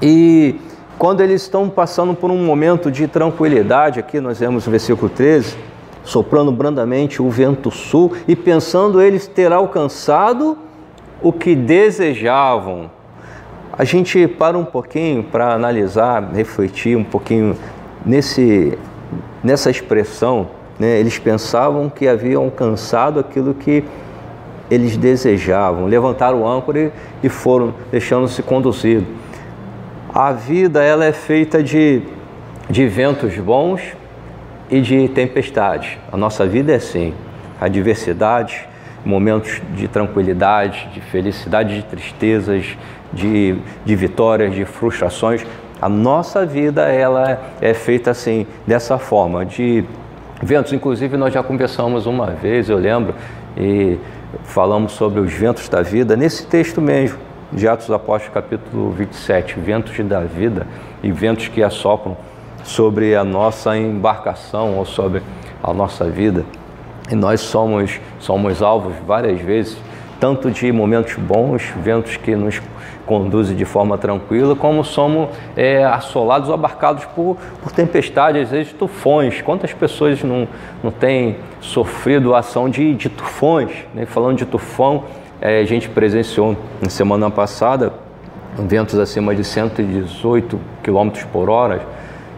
E 0.00 0.60
quando 0.98 1.20
eles 1.20 1.42
estão 1.42 1.68
passando 1.68 2.14
por 2.14 2.30
um 2.30 2.38
momento 2.38 2.90
de 2.90 3.06
tranquilidade, 3.06 4.00
aqui 4.00 4.20
nós 4.20 4.40
vemos 4.40 4.66
no 4.66 4.70
versículo 4.70 5.08
13, 5.08 5.56
soprando 6.04 6.50
brandamente 6.50 7.22
o 7.22 7.30
vento 7.30 7.70
sul 7.70 8.12
e 8.26 8.34
pensando 8.34 9.00
eles 9.00 9.26
ter 9.26 9.52
alcançado 9.52 10.58
o 11.22 11.32
que 11.32 11.54
desejavam 11.54 12.90
a 13.72 13.84
gente 13.84 14.28
para 14.28 14.56
um 14.58 14.64
pouquinho 14.64 15.22
para 15.22 15.54
analisar, 15.54 16.30
refletir 16.34 16.94
um 16.94 17.04
pouquinho 17.04 17.56
nesse, 18.04 18.76
nessa 19.42 19.70
expressão. 19.70 20.48
Né? 20.78 21.00
Eles 21.00 21.18
pensavam 21.18 21.88
que 21.88 22.06
haviam 22.06 22.44
alcançado 22.44 23.18
aquilo 23.18 23.54
que 23.54 23.82
eles 24.70 24.96
desejavam, 24.96 25.86
levantaram 25.86 26.42
o 26.42 26.46
âncora 26.46 26.92
e 27.22 27.28
foram 27.28 27.74
deixando-se 27.90 28.42
conduzido. 28.42 29.06
A 30.14 30.32
vida 30.32 30.82
ela 30.82 31.06
é 31.06 31.12
feita 31.12 31.62
de, 31.62 32.02
de 32.68 32.86
ventos 32.86 33.34
bons 33.38 33.80
e 34.72 34.80
de 34.80 35.06
tempestades. 35.08 35.98
A 36.10 36.16
nossa 36.16 36.46
vida 36.46 36.72
é 36.72 36.76
assim, 36.76 37.12
adversidades, 37.60 38.62
momentos 39.04 39.60
de 39.76 39.86
tranquilidade, 39.86 40.88
de 40.94 41.00
felicidade, 41.02 41.76
de 41.76 41.82
tristezas, 41.82 42.78
de, 43.12 43.54
de 43.84 43.94
vitórias, 43.94 44.54
de 44.54 44.64
frustrações. 44.64 45.44
A 45.78 45.90
nossa 45.90 46.46
vida 46.46 46.88
ela 46.88 47.38
é 47.60 47.74
feita 47.74 48.12
assim, 48.12 48.46
dessa 48.66 48.96
forma, 48.96 49.44
de 49.44 49.84
ventos. 50.42 50.72
Inclusive 50.72 51.18
nós 51.18 51.34
já 51.34 51.42
conversamos 51.42 52.06
uma 52.06 52.28
vez, 52.30 52.70
eu 52.70 52.78
lembro, 52.78 53.14
e 53.54 53.98
falamos 54.44 54.92
sobre 54.92 55.20
os 55.20 55.30
ventos 55.30 55.68
da 55.68 55.82
vida 55.82 56.16
nesse 56.16 56.46
texto 56.46 56.80
mesmo, 56.80 57.18
de 57.52 57.68
Atos 57.68 57.90
Apóstolos, 57.90 58.32
capítulo 58.32 58.90
27, 58.92 59.60
ventos 59.60 59.98
da 60.06 60.20
vida 60.20 60.66
e 61.02 61.12
ventos 61.12 61.48
que 61.48 61.62
assopram 61.62 62.16
sobre 62.64 63.14
a 63.14 63.24
nossa 63.24 63.76
embarcação 63.76 64.76
ou 64.78 64.84
sobre 64.84 65.22
a 65.62 65.72
nossa 65.72 66.04
vida. 66.04 66.44
E 67.10 67.14
nós 67.14 67.40
somos, 67.40 68.00
somos 68.18 68.62
alvos 68.62 68.94
várias 69.06 69.40
vezes, 69.40 69.76
tanto 70.18 70.50
de 70.50 70.70
momentos 70.70 71.14
bons, 71.16 71.72
ventos 71.82 72.16
que 72.16 72.34
nos 72.36 72.60
conduzem 73.04 73.56
de 73.56 73.64
forma 73.64 73.98
tranquila, 73.98 74.54
como 74.54 74.84
somos 74.84 75.28
é, 75.56 75.84
assolados 75.84 76.48
ou 76.48 76.54
abarcados 76.54 77.04
por, 77.06 77.36
por 77.62 77.72
tempestades, 77.72 78.42
às 78.42 78.50
vezes 78.50 78.72
tufões. 78.72 79.42
Quantas 79.42 79.72
pessoas 79.72 80.22
não, 80.22 80.46
não 80.82 80.90
têm 80.90 81.36
sofrido 81.60 82.34
a 82.34 82.38
ação 82.38 82.68
de, 82.68 82.94
de 82.94 83.08
tufões? 83.08 83.72
Né? 83.92 84.06
Falando 84.06 84.38
de 84.38 84.46
tufão, 84.46 85.04
é, 85.40 85.58
a 85.58 85.64
gente 85.64 85.88
presenciou 85.88 86.56
na 86.80 86.88
semana 86.88 87.30
passada 87.30 87.92
ventos 88.56 88.98
acima 88.98 89.34
de 89.34 89.42
118 89.42 90.60
km 90.82 91.10
por 91.32 91.50
hora, 91.50 91.82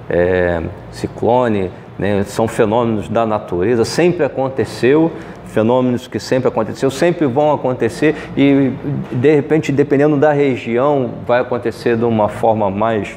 é, 0.08 0.62
ciclone, 0.90 1.70
né? 1.98 2.22
são 2.24 2.46
fenômenos 2.48 3.08
da 3.08 3.24
natureza, 3.24 3.84
sempre 3.84 4.24
aconteceu, 4.24 5.10
fenômenos 5.46 6.08
que 6.08 6.18
sempre 6.18 6.48
aconteceu, 6.48 6.90
sempre 6.90 7.26
vão 7.26 7.52
acontecer 7.52 8.16
e 8.36 8.72
de 9.12 9.34
repente, 9.34 9.70
dependendo 9.70 10.16
da 10.16 10.32
região, 10.32 11.10
vai 11.26 11.40
acontecer 11.40 11.96
de 11.96 12.04
uma 12.04 12.28
forma 12.28 12.70
mais 12.70 13.16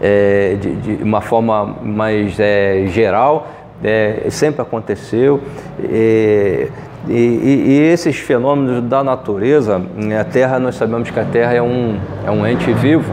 é, 0.00 0.56
de, 0.60 0.74
de, 0.76 1.02
uma 1.02 1.20
forma 1.20 1.76
mais 1.82 2.38
é, 2.38 2.86
geral, 2.88 3.48
é, 3.82 4.26
sempre 4.30 4.62
aconteceu. 4.62 5.40
E, 5.82 6.68
e, 7.08 7.12
e, 7.12 7.80
esses 7.92 8.16
fenômenos 8.16 8.82
da 8.84 9.02
natureza, 9.02 9.80
a 10.20 10.24
Terra, 10.24 10.58
nós 10.58 10.74
sabemos 10.74 11.10
que 11.10 11.18
a 11.18 11.24
Terra 11.24 11.54
é 11.54 11.62
um, 11.62 11.98
é 12.26 12.30
um 12.30 12.46
ente 12.46 12.72
vivo. 12.72 13.12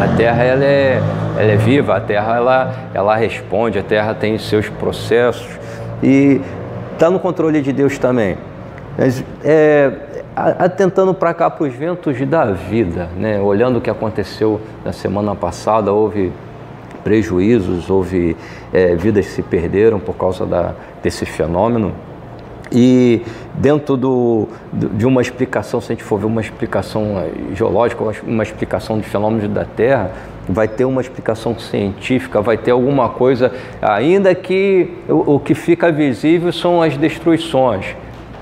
A 0.00 0.16
Terra 0.16 0.42
ela 0.42 0.64
é, 0.64 1.00
ela 1.36 1.50
é 1.52 1.56
viva, 1.56 1.96
a 1.96 2.00
Terra 2.00 2.36
ela, 2.36 2.74
ela 2.92 3.16
responde, 3.16 3.78
a 3.78 3.82
Terra 3.82 4.14
tem 4.14 4.36
seus 4.38 4.68
processos. 4.68 5.48
E 6.02 6.40
está 6.92 7.10
no 7.10 7.18
controle 7.18 7.60
de 7.60 7.72
Deus 7.72 7.98
também. 7.98 8.36
Mas, 8.98 9.24
é, 9.42 9.90
atentando 10.36 11.14
para 11.14 11.32
cá 11.32 11.50
para 11.50 11.64
os 11.66 11.74
ventos 11.74 12.20
da 12.26 12.46
vida, 12.46 13.08
né? 13.16 13.40
olhando 13.40 13.78
o 13.78 13.80
que 13.80 13.90
aconteceu 13.90 14.60
na 14.84 14.92
semana 14.92 15.34
passada, 15.34 15.92
houve 15.92 16.32
prejuízos, 17.02 17.90
houve 17.90 18.36
é, 18.72 18.94
vidas 18.94 19.26
que 19.26 19.32
se 19.32 19.42
perderam 19.42 19.98
por 19.98 20.14
causa 20.14 20.46
da, 20.46 20.74
desse 21.02 21.26
fenômeno. 21.26 21.92
E 22.70 23.22
dentro 23.54 23.96
do, 23.98 24.48
de 24.72 25.04
uma 25.04 25.20
explicação, 25.20 25.80
se 25.80 25.92
a 25.92 25.94
gente 25.94 26.04
for 26.04 26.18
ver 26.18 26.26
uma 26.26 26.40
explicação 26.40 27.18
é, 27.18 27.54
geológica, 27.54 28.02
uma 28.26 28.42
explicação 28.42 28.98
de 28.98 29.06
fenômenos 29.06 29.48
da 29.50 29.64
Terra, 29.64 30.10
vai 30.48 30.66
ter 30.68 30.84
uma 30.84 31.00
explicação 31.00 31.58
científica, 31.58 32.40
vai 32.40 32.56
ter 32.56 32.72
alguma 32.72 33.08
coisa, 33.08 33.52
ainda 33.80 34.34
que 34.34 34.90
o, 35.08 35.38
que 35.38 35.54
fica 35.54 35.92
visível 35.92 36.52
são 36.52 36.82
as 36.82 36.96
destruições, 36.96 37.96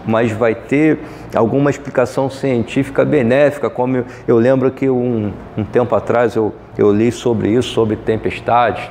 mas 0.07 0.33
vai 0.33 0.55
ter 0.55 0.99
alguma 1.35 1.71
explicação 1.71 2.31
científica 2.31 3.05
benéfica, 3.05 3.69
como 3.69 3.99
eu, 3.99 4.05
eu 4.27 4.37
lembro 4.39 4.71
que 4.71 4.89
um, 4.89 5.33
um 5.57 5.65
tempo 5.65 5.95
atrás 5.95 6.35
eu, 6.35 6.55
eu 6.77 6.93
li 6.93 7.13
sobre 7.13 7.51
isso, 7.51 7.69
sobre 7.69 7.97
tempestades, 7.97 8.91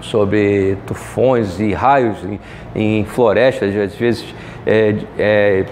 sobre 0.00 0.76
tufões 0.86 1.58
e 1.58 1.72
raios 1.72 2.18
em, 2.24 2.40
em 2.74 3.04
florestas, 3.04 3.74
às 3.74 3.94
vezes 3.94 4.34
é, 4.66 4.94
é, 5.18 5.64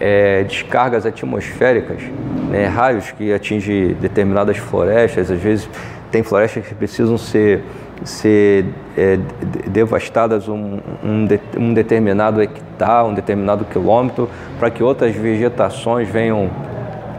é, 0.00 0.44
descargas 0.44 1.06
atmosféricas, 1.06 2.02
né, 2.50 2.66
raios 2.66 3.10
que 3.12 3.32
atingem 3.32 3.94
determinadas 3.94 4.56
florestas, 4.56 5.30
às 5.30 5.40
vezes 5.40 5.68
tem 6.10 6.22
florestas 6.22 6.66
que 6.66 6.74
precisam 6.74 7.18
ser, 7.18 7.62
ser 8.04 8.64
é, 8.96 9.18
devastadas 9.66 10.48
um, 10.48 10.78
um, 11.04 11.26
de, 11.26 11.40
um 11.56 11.74
determinado 11.74 12.42
hectare, 12.42 13.08
um 13.08 13.14
determinado 13.14 13.64
quilômetro, 13.64 14.28
para 14.58 14.70
que 14.70 14.82
outras 14.82 15.14
vegetações 15.14 16.08
venham 16.08 16.50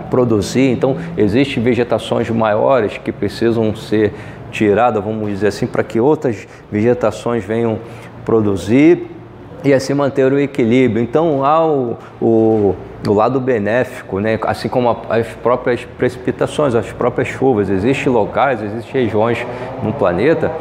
produzir. 0.09 0.71
Então, 0.71 0.97
existem 1.17 1.61
vegetações 1.61 2.29
maiores 2.29 2.97
que 2.97 3.11
precisam 3.11 3.75
ser 3.75 4.13
tiradas, 4.51 5.03
vamos 5.03 5.29
dizer 5.29 5.47
assim, 5.47 5.67
para 5.67 5.83
que 5.83 5.99
outras 5.99 6.47
vegetações 6.71 7.43
venham 7.43 7.79
produzir 8.25 9.18
e 9.63 9.73
assim 9.73 9.93
manter 9.93 10.31
o 10.31 10.39
equilíbrio. 10.39 11.01
Então 11.01 11.43
há 11.43 11.65
o, 11.65 11.97
o, 12.21 12.75
o 13.07 13.13
lado 13.13 13.39
benéfico, 13.39 14.19
né? 14.19 14.39
assim 14.43 14.69
como 14.69 14.95
as 15.09 15.27
próprias 15.27 15.85
precipitações, 15.97 16.75
as 16.75 16.91
próprias 16.91 17.27
chuvas. 17.27 17.69
Existem 17.69 18.11
locais, 18.11 18.61
existem 18.61 19.03
regiões 19.03 19.45
no 19.83 19.93
planeta 19.93 20.51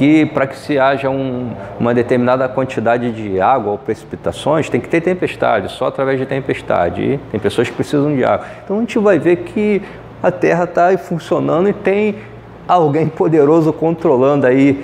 que 0.00 0.24
para 0.24 0.46
que 0.46 0.56
se 0.56 0.78
haja 0.78 1.10
um, 1.10 1.50
uma 1.78 1.92
determinada 1.92 2.48
quantidade 2.48 3.12
de 3.12 3.38
água 3.38 3.72
ou 3.72 3.76
precipitações, 3.76 4.70
tem 4.70 4.80
que 4.80 4.88
ter 4.88 5.02
tempestade, 5.02 5.70
só 5.70 5.88
através 5.88 6.18
de 6.18 6.24
tempestade. 6.24 7.02
E 7.02 7.20
tem 7.30 7.38
pessoas 7.38 7.68
que 7.68 7.74
precisam 7.74 8.16
de 8.16 8.24
água. 8.24 8.46
Então 8.64 8.78
a 8.78 8.80
gente 8.80 8.98
vai 8.98 9.18
ver 9.18 9.36
que 9.36 9.82
a 10.22 10.30
Terra 10.30 10.64
está 10.64 10.96
funcionando 10.96 11.68
e 11.68 11.74
tem 11.74 12.16
alguém 12.66 13.08
poderoso 13.08 13.74
controlando 13.74 14.46
aí 14.46 14.82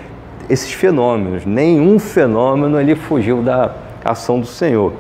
esses 0.49 0.73
fenômenos. 0.73 1.45
Nenhum 1.45 1.99
fenômeno 1.99 2.81
ele 2.81 2.95
fugiu 2.95 3.43
da 3.43 3.73
ação 4.05 4.41
do 4.41 4.47
Senhor. 4.47 4.93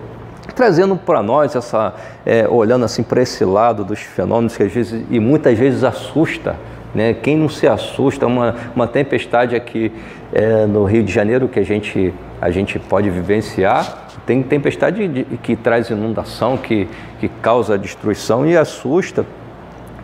Trazendo 0.54 0.96
para 0.96 1.22
nós 1.22 1.54
essa, 1.54 1.94
é, 2.24 2.48
olhando 2.48 2.84
assim 2.84 3.02
para 3.02 3.20
esse 3.20 3.44
lado 3.44 3.84
dos 3.84 4.00
fenômenos 4.00 4.56
que 4.56 4.62
às 4.62 4.72
vezes 4.72 5.04
e 5.10 5.20
muitas 5.20 5.58
vezes 5.58 5.84
assusta 5.84 6.56
né? 6.96 7.12
Quem 7.12 7.36
não 7.36 7.48
se 7.48 7.68
assusta, 7.68 8.26
uma, 8.26 8.54
uma 8.74 8.86
tempestade 8.86 9.54
aqui 9.54 9.92
é, 10.32 10.64
no 10.64 10.84
Rio 10.84 11.04
de 11.04 11.12
Janeiro 11.12 11.46
que 11.46 11.60
a 11.60 11.62
gente, 11.62 12.12
a 12.40 12.50
gente 12.50 12.78
pode 12.78 13.10
vivenciar, 13.10 14.08
tem 14.24 14.42
tempestade 14.42 15.06
de, 15.06 15.24
que 15.42 15.54
traz 15.54 15.90
inundação, 15.90 16.56
que, 16.56 16.88
que 17.20 17.28
causa 17.28 17.76
destruição 17.76 18.46
e 18.46 18.56
assusta, 18.56 19.26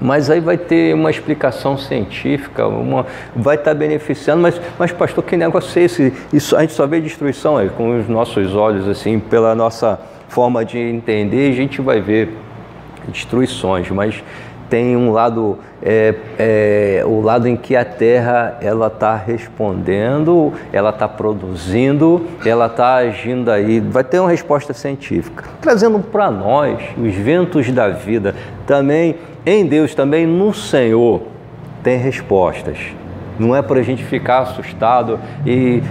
mas 0.03 0.29
aí 0.29 0.41
vai 0.41 0.59
ter 0.59 0.95
uma 0.95 1.11
explicação 1.11 1.79
científica, 1.79 2.67
uma, 2.67 3.07
vai 3.37 3.55
estar 3.55 3.73
beneficiando, 3.73 4.43
mas, 4.43 4.61
mas 4.77 4.91
pastor, 4.91 5.23
que 5.23 5.37
negócio 5.37 5.81
é 5.81 5.85
esse? 5.85 6.13
Isso, 6.33 6.57
a 6.57 6.61
gente 6.63 6.73
só 6.73 6.87
vê 6.89 7.01
destruição 7.01 7.57
aí, 7.57 7.71
com 7.71 8.01
os 8.01 8.09
nossos 8.09 8.53
olhos, 8.55 8.89
assim, 8.89 9.21
pela 9.21 9.55
nossa 9.55 10.01
forma 10.29 10.65
de 10.65 10.77
entender, 10.77 11.53
a 11.53 11.55
gente 11.55 11.81
vai 11.81 12.01
ver 12.01 12.37
destruições, 13.09 13.89
mas 13.91 14.23
tem 14.69 14.97
um 14.97 15.13
lado, 15.13 15.59
é, 15.83 16.15
é, 16.39 17.03
o 17.05 17.21
lado 17.21 17.47
em 17.47 17.55
que 17.55 17.77
a 17.77 17.85
Terra 17.85 18.57
ela 18.61 18.87
está 18.87 19.15
respondendo, 19.15 20.53
ela 20.73 20.89
está 20.89 21.07
produzindo, 21.07 22.27
ela 22.45 22.67
está 22.67 22.95
agindo 22.95 23.51
aí, 23.51 23.81
vai 23.81 24.03
ter 24.03 24.19
uma 24.19 24.31
resposta 24.31 24.73
científica. 24.73 25.45
Trazendo 25.61 25.99
para 25.99 26.31
nós 26.31 26.83
os 26.97 27.15
ventos 27.15 27.71
da 27.71 27.91
vida, 27.91 28.35
também 28.67 29.17
em 29.45 29.67
Deus, 29.67 29.95
também 29.95 30.27
no 30.27 30.53
Senhor, 30.53 31.23
tem 31.83 31.99
respostas. 31.99 32.79
Não 33.39 33.57
é 33.57 33.63
para 33.63 33.81
a 33.81 33.83
gente 33.83 34.05
ficar 34.05 34.41
assustado 34.41 35.19
e, 35.45 35.83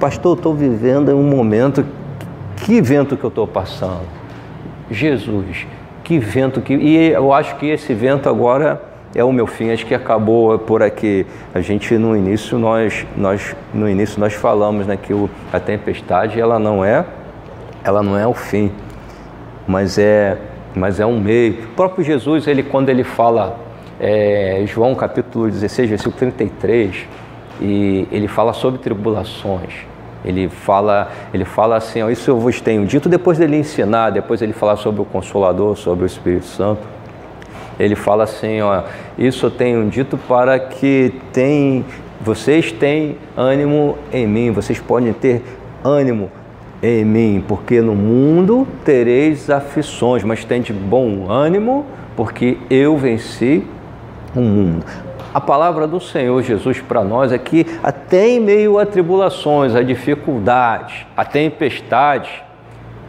pastor, 0.00 0.36
estou 0.36 0.54
vivendo 0.54 1.14
um 1.14 1.22
momento, 1.22 1.84
que 2.56 2.80
vento 2.80 3.16
que 3.16 3.24
eu 3.24 3.28
estou 3.28 3.46
passando? 3.46 4.06
Jesus, 4.90 5.66
que 6.02 6.18
vento 6.18 6.60
que. 6.60 6.74
E 6.74 7.10
eu 7.10 7.32
acho 7.32 7.56
que 7.56 7.66
esse 7.66 7.92
vento 7.94 8.28
agora 8.28 8.82
é 9.14 9.22
o 9.22 9.32
meu 9.32 9.46
fim, 9.46 9.70
acho 9.70 9.86
que 9.86 9.94
acabou 9.94 10.58
por 10.58 10.82
aqui. 10.82 11.26
A 11.54 11.60
gente 11.60 11.96
no 11.96 12.16
início 12.16 12.58
nós, 12.58 13.06
nós 13.16 13.54
no 13.72 13.88
início 13.88 14.18
nós 14.18 14.32
falamos 14.32 14.86
né, 14.86 14.96
que 14.96 15.12
o, 15.12 15.28
a 15.52 15.60
tempestade 15.60 16.40
ela 16.40 16.58
não 16.58 16.84
é 16.84 17.04
ela 17.84 18.02
não 18.02 18.18
é 18.18 18.26
o 18.26 18.34
fim, 18.34 18.70
mas 19.66 19.98
é 19.98 20.36
mas 20.78 21.00
é 21.00 21.06
um 21.06 21.20
meio. 21.20 21.64
O 21.64 21.68
próprio 21.74 22.04
Jesus 22.04 22.46
ele 22.46 22.62
quando 22.62 22.88
ele 22.88 23.04
fala 23.04 23.58
é, 24.00 24.62
João 24.66 24.94
capítulo 24.94 25.50
16 25.50 25.90
versículo 25.90 26.16
33 26.16 27.06
e 27.60 28.06
ele 28.10 28.28
fala 28.28 28.52
sobre 28.52 28.80
tribulações. 28.80 29.86
Ele 30.24 30.48
fala, 30.48 31.10
ele 31.32 31.44
fala 31.44 31.76
assim, 31.76 32.02
ó, 32.02 32.10
isso 32.10 32.30
eu 32.30 32.38
vos 32.38 32.60
tenho 32.60 32.84
dito 32.84 33.08
depois 33.08 33.38
dele 33.38 33.56
ensinar, 33.56 34.10
depois 34.10 34.42
ele 34.42 34.52
falar 34.52 34.76
sobre 34.76 35.00
o 35.00 35.04
Consolador, 35.04 35.76
sobre 35.76 36.04
o 36.04 36.06
Espírito 36.06 36.46
Santo. 36.46 36.82
Ele 37.78 37.94
fala 37.94 38.24
assim, 38.24 38.60
ó, 38.60 38.82
isso 39.16 39.46
eu 39.46 39.50
tenho 39.50 39.88
dito 39.88 40.18
para 40.18 40.58
que 40.58 41.14
tem, 41.32 41.84
vocês 42.20 42.72
têm 42.72 43.16
ânimo 43.36 43.96
em 44.12 44.26
mim, 44.26 44.50
vocês 44.50 44.80
podem 44.80 45.12
ter 45.12 45.42
ânimo 45.84 46.30
em 46.82 47.04
mim, 47.04 47.44
porque 47.46 47.80
no 47.80 47.94
mundo 47.94 48.66
tereis 48.84 49.50
aflições, 49.50 50.22
mas 50.22 50.44
tem 50.44 50.60
de 50.60 50.72
bom 50.72 51.30
ânimo, 51.30 51.84
porque 52.16 52.58
eu 52.70 52.96
venci 52.96 53.64
o 54.34 54.40
mundo. 54.40 54.84
A 55.34 55.40
palavra 55.40 55.86
do 55.86 56.00
Senhor 56.00 56.42
Jesus 56.42 56.80
para 56.80 57.04
nós 57.04 57.32
é 57.32 57.38
que 57.38 57.66
até 57.82 58.28
em 58.28 58.40
meio 58.40 58.78
a 58.78 58.86
tribulações, 58.86 59.74
a 59.74 59.82
dificuldades, 59.82 61.06
a 61.16 61.24
tempestades, 61.24 62.30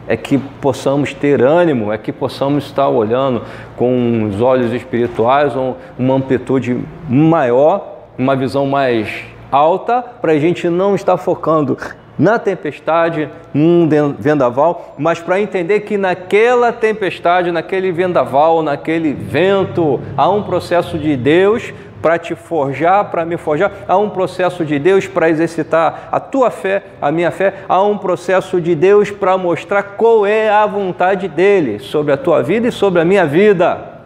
é 0.08 0.18
que 0.18 0.38
possamos 0.38 1.14
ter 1.14 1.42
ânimo, 1.42 1.94
é 1.94 1.98
que 1.98 2.12
possamos 2.12 2.66
estar 2.66 2.90
olhando 2.90 3.44
com 3.78 4.28
os 4.28 4.42
olhos 4.42 4.74
espirituais, 4.74 5.54
uma 5.98 6.16
amplitude 6.16 6.80
maior, 7.08 8.08
uma 8.18 8.36
visão 8.36 8.66
mais 8.66 9.08
alta, 9.52 10.02
para 10.02 10.32
a 10.32 10.40
gente 10.40 10.68
não 10.68 10.96
estar 10.96 11.16
focando 11.18 11.78
na 12.20 12.38
tempestade, 12.38 13.30
num 13.54 13.88
vendaval, 14.20 14.94
mas 14.98 15.22
para 15.22 15.40
entender 15.40 15.80
que 15.80 15.98
naquela 15.98 16.74
tempestade, 16.74 17.50
naquele 17.50 17.94
vendaval, 17.94 18.62
naquele 18.62 19.14
vento, 19.14 20.02
há 20.18 20.30
um 20.30 20.44
processo 20.44 21.00
de 21.00 21.16
Deus 21.16 21.74
para 22.02 22.18
te 22.18 22.36
forjar, 22.36 23.10
para 23.10 23.26
me 23.26 23.38
forjar. 23.38 23.72
Há 23.88 23.98
um 23.98 24.10
processo 24.10 24.66
de 24.66 24.78
Deus 24.78 25.08
para 25.08 25.30
exercitar 25.30 26.10
a 26.12 26.20
tua 26.20 26.50
fé, 26.50 26.84
a 27.02 27.12
minha 27.12 27.32
fé. 27.32 27.54
Há 27.68 27.82
um 27.82 27.98
processo 27.98 28.60
de 28.60 28.76
Deus 28.76 29.10
para 29.10 29.38
mostrar 29.38 29.84
qual 29.84 30.26
é 30.26 30.50
a 30.50 30.66
vontade 30.66 31.28
dele 31.28 31.80
sobre 31.80 32.12
a 32.12 32.18
tua 32.18 32.44
vida 32.44 32.68
e 32.68 32.72
sobre 32.72 33.02
a 33.02 33.06
minha 33.06 33.26
vida. 33.26 34.00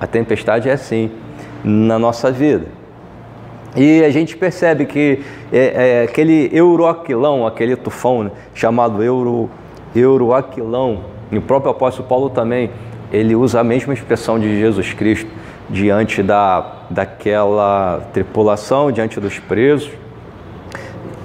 A 0.00 0.06
tempestade 0.06 0.68
é 0.68 0.72
assim 0.72 1.10
na 1.64 1.98
nossa 1.98 2.30
vida. 2.30 2.75
E 3.76 4.02
a 4.02 4.10
gente 4.10 4.36
percebe 4.36 4.86
que 4.86 5.22
é, 5.52 6.00
é, 6.00 6.02
aquele 6.04 6.48
euroaquilão, 6.50 7.46
aquele 7.46 7.76
tufão 7.76 8.24
né, 8.24 8.30
chamado 8.54 9.02
euro, 9.02 9.50
euroaquilão, 9.94 11.00
e 11.30 11.36
o 11.36 11.42
próprio 11.42 11.72
apóstolo 11.72 12.08
Paulo 12.08 12.30
também, 12.30 12.70
ele 13.12 13.34
usa 13.34 13.60
a 13.60 13.64
mesma 13.64 13.92
expressão 13.92 14.38
de 14.38 14.58
Jesus 14.58 14.92
Cristo 14.94 15.30
diante 15.68 16.22
da, 16.22 16.84
daquela 16.88 18.00
tripulação, 18.12 18.90
diante 18.90 19.20
dos 19.20 19.38
presos. 19.38 19.90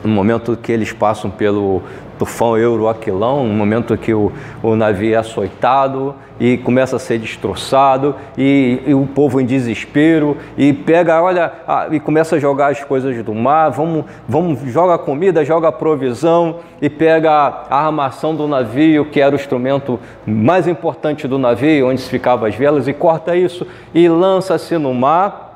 No 0.04 0.10
momento 0.10 0.58
que 0.58 0.72
eles 0.72 0.92
passam 0.92 1.30
pelo 1.30 1.82
tufão 2.18 2.58
Euroaquilão, 2.58 3.48
no 3.48 3.54
momento 3.54 3.98
que 3.98 4.14
o, 4.14 4.32
o 4.62 4.76
navio 4.76 5.14
é 5.14 5.18
açoitado 5.18 6.16
e 6.42 6.58
começa 6.58 6.96
a 6.96 7.00
ser 7.00 7.20
destroçado 7.20 8.16
e, 8.36 8.82
e 8.88 8.96
o 8.96 9.06
povo 9.06 9.40
em 9.40 9.46
desespero 9.46 10.36
e 10.58 10.74
pega, 10.74 11.22
olha, 11.22 11.54
a, 11.68 11.88
e 11.92 12.00
começa 12.00 12.38
a 12.38 12.40
jogar 12.40 12.72
as 12.72 12.84
coisas 12.84 13.24
do 13.24 13.36
mar, 13.36 13.70
vamos, 13.70 14.06
vamos 14.28 14.60
joga 14.62 14.98
comida, 14.98 15.46
joga 15.46 15.72
provisão 15.72 16.56
e 16.82 16.90
pega 16.90 17.32
a 17.32 17.86
armação 17.86 18.36
do 18.36 18.48
navio, 18.48 19.06
que 19.06 19.22
era 19.22 19.36
o 19.36 19.40
instrumento 19.40 20.00
mais 20.26 20.68
importante 20.68 21.28
do 21.28 21.38
navio, 21.38 21.90
onde 21.90 22.02
se 22.02 22.10
ficavam 22.10 22.48
as 22.48 22.56
velas, 22.56 22.88
e 22.88 22.94
corta 22.94 23.36
isso 23.36 23.68
e 23.94 24.10
lança-se 24.10 24.80
no 24.80 24.96
mar 24.96 25.51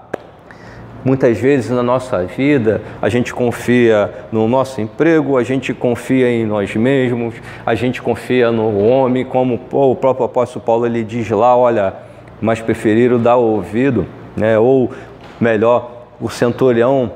Muitas 1.05 1.37
vezes 1.37 1.69
na 1.69 1.83
nossa 1.83 2.23
vida 2.23 2.81
a 2.99 3.09
gente 3.09 3.31
confia 3.31 4.11
no 4.31 4.47
nosso 4.47 4.81
emprego, 4.81 5.37
a 5.37 5.43
gente 5.43 5.71
confia 5.71 6.27
em 6.31 6.47
nós 6.47 6.75
mesmos, 6.75 7.35
a 7.63 7.75
gente 7.75 8.01
confia 8.01 8.51
no 8.51 8.79
homem, 8.79 9.23
como 9.23 9.61
o 9.71 9.95
próprio 9.95 10.25
apóstolo 10.25 10.65
Paulo 10.65 10.87
ele 10.87 11.03
diz 11.03 11.29
lá, 11.29 11.55
olha, 11.55 11.93
mas 12.41 12.59
preferiram 12.59 13.19
dar 13.19 13.35
ouvido, 13.35 14.07
né? 14.35 14.57
ou 14.57 14.91
melhor, 15.39 16.07
o 16.19 16.27
centurião 16.27 17.11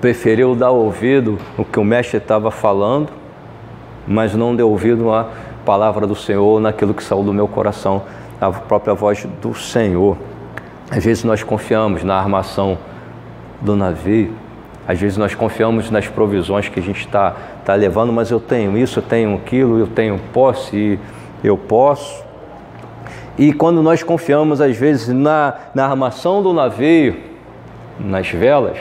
preferiu 0.00 0.54
dar 0.54 0.70
ouvido 0.70 1.38
no 1.58 1.66
que 1.66 1.78
o 1.78 1.84
mestre 1.84 2.16
estava 2.16 2.50
falando, 2.50 3.10
mas 4.08 4.34
não 4.34 4.56
deu 4.56 4.70
ouvido 4.70 5.12
à 5.12 5.28
palavra 5.66 6.06
do 6.06 6.14
Senhor, 6.14 6.58
naquilo 6.62 6.94
que 6.94 7.04
saiu 7.04 7.22
do 7.22 7.34
meu 7.34 7.46
coração, 7.46 8.04
a 8.40 8.50
própria 8.50 8.94
voz 8.94 9.26
do 9.42 9.54
Senhor. 9.54 10.16
Às 10.90 11.04
vezes 11.04 11.24
nós 11.24 11.42
confiamos 11.42 12.02
na 12.02 12.16
armação 12.16 12.78
do 13.62 13.74
navio. 13.74 14.32
Às 14.86 15.00
vezes 15.00 15.16
nós 15.16 15.34
confiamos 15.34 15.90
nas 15.90 16.08
provisões 16.08 16.68
que 16.68 16.78
a 16.78 16.82
gente 16.82 17.00
está 17.00 17.34
tá 17.64 17.74
levando, 17.74 18.12
mas 18.12 18.30
eu 18.30 18.40
tenho 18.40 18.76
isso, 18.76 18.98
eu 18.98 19.02
tenho 19.02 19.34
aquilo, 19.36 19.78
eu 19.78 19.86
tenho 19.86 20.18
posse, 20.32 20.98
eu 21.42 21.56
posso. 21.56 22.24
E 23.38 23.52
quando 23.52 23.82
nós 23.82 24.02
confiamos, 24.02 24.60
às 24.60 24.76
vezes, 24.76 25.08
na, 25.08 25.54
na 25.74 25.86
armação 25.86 26.42
do 26.42 26.52
navio, 26.52 27.16
nas 27.98 28.28
velas, 28.28 28.76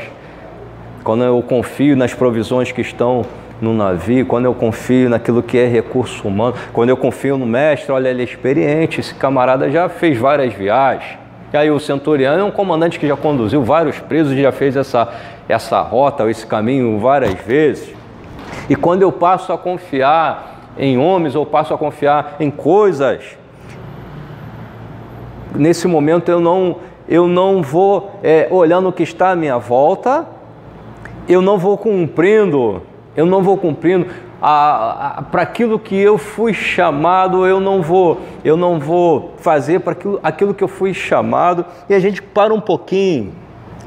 quando 1.04 1.24
eu 1.24 1.41
confio 1.41 1.96
nas 1.96 2.13
provisões 2.13 2.72
que 2.72 2.82
estão 2.82 3.26
no 3.62 3.74
navio, 3.74 4.26
quando 4.26 4.46
eu 4.46 4.54
confio 4.56 5.08
naquilo 5.08 5.44
que 5.44 5.58
é 5.58 5.67
recurso 5.67 6.28
humano, 6.28 6.56
quando 6.74 6.89
eu 6.89 6.98
confio 6.98 7.38
no 7.38 7.46
mestre, 7.46 7.91
olha, 7.91 8.10
ele 8.10 8.22
é 8.22 8.26
experiente, 8.26 9.00
esse 9.00 9.13
camarada 9.13 9.70
já 9.70 9.88
fez 9.88 10.17
várias 10.17 10.54
viagens, 10.54 11.20
E 11.54 11.58
aí 11.58 11.70
o 11.70 11.80
centurião 11.80 12.34
é 12.34 12.44
um 12.44 12.52
comandante 12.52 12.98
que 12.98 13.08
já 13.08 13.18
conduziu 13.18 13.62
vários 13.62 14.00
presos, 14.00 14.38
já 14.38 14.52
fez 14.52 14.78
essa, 14.78 15.10
essa 15.50 15.82
rota, 15.82 16.30
esse 16.30 16.48
caminho 16.48 16.98
várias 16.98 17.34
vezes. 17.42 17.94
E 18.70 18.76
quando 18.76 19.02
eu 19.02 19.12
passo 19.12 19.52
a 19.52 19.58
confiar 19.58 20.72
em 20.78 20.98
homens 20.98 21.36
ou 21.36 21.46
passo 21.46 21.74
a 21.74 21.78
confiar 21.78 22.38
em 22.40 22.50
coisas, 22.50 23.38
nesse 25.54 25.88
momento 25.88 26.30
eu 26.30 26.40
não, 26.40 26.78
eu 27.08 27.28
não 27.28 27.62
vou 27.62 28.12
é, 28.24 28.48
olhando 28.50 28.88
o 28.88 28.94
que 28.94 29.04
está 29.04 29.32
à 29.32 29.36
minha 29.36 29.58
volta, 29.58 30.26
eu 31.28 31.42
não 31.42 31.58
vou 31.58 31.78
cumprindo, 31.78 32.82
eu 33.16 33.26
não 33.26 33.44
vou 33.44 33.58
cumprindo 33.58 34.08
para 34.41 35.43
aquilo 35.43 35.77
que 35.77 35.95
eu 35.95 36.17
fui 36.17 36.51
chamado, 36.51 37.45
eu 37.45 37.60
não 37.60 37.82
vou, 37.82 38.19
eu 38.43 38.58
não 38.58 38.80
vou 38.80 39.36
fazer 39.38 39.80
para 39.82 39.91
aquilo, 39.91 40.19
aquilo 40.23 40.54
que 40.54 40.63
eu 40.63 40.67
fui 40.67 40.93
chamado. 40.93 41.63
E 41.88 41.93
a 41.93 41.99
gente 41.99 42.21
para 42.21 42.51
um 42.51 42.60
pouquinho, 42.60 43.34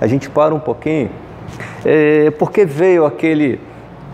a 0.01 0.07
gente 0.07 0.31
para 0.31 0.55
um 0.55 0.61
pouquinho, 0.61 1.11
é, 1.85 2.31
porque 2.31 2.65
veio 2.65 3.05
aquele 3.05 3.61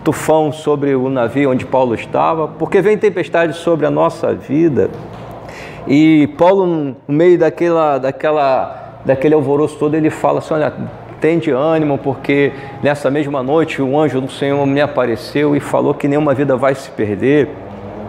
tufão 0.03 0.51
sobre 0.51 0.95
o 0.95 1.11
navio 1.11 1.51
onde 1.51 1.67
Paulo 1.67 1.95
estava, 1.95 2.49
porque 2.49 2.81
vem 2.81 2.97
tempestade 2.97 3.55
sobre 3.55 3.85
a 3.85 3.91
nossa 3.91 4.33
vida. 4.35 4.89
E 5.87 6.27
Paulo, 6.39 6.67
no 6.67 6.97
meio 7.09 7.39
daquela, 7.39 7.99
daquela, 7.99 9.01
daquele 9.05 9.35
alvoroço 9.35 9.77
todo, 9.79 9.95
ele 9.95 10.09
fala 10.09 10.39
assim: 10.39 10.55
olha, 10.55 10.73
Tende 11.21 11.51
ânimo, 11.51 11.99
porque 11.99 12.53
nessa 12.83 13.11
mesma 13.11 13.43
noite 13.43 13.83
o 13.83 13.99
anjo 13.99 14.21
do 14.21 14.31
Senhor 14.31 14.65
me 14.67 14.81
apareceu 14.81 15.55
e 15.55 15.61
falou 15.61 15.93
que 15.93 16.09
nenhuma 16.09 16.33
vida 16.35 16.57
vai 16.57 16.75
se 16.75 16.91
perder. 16.91 17.49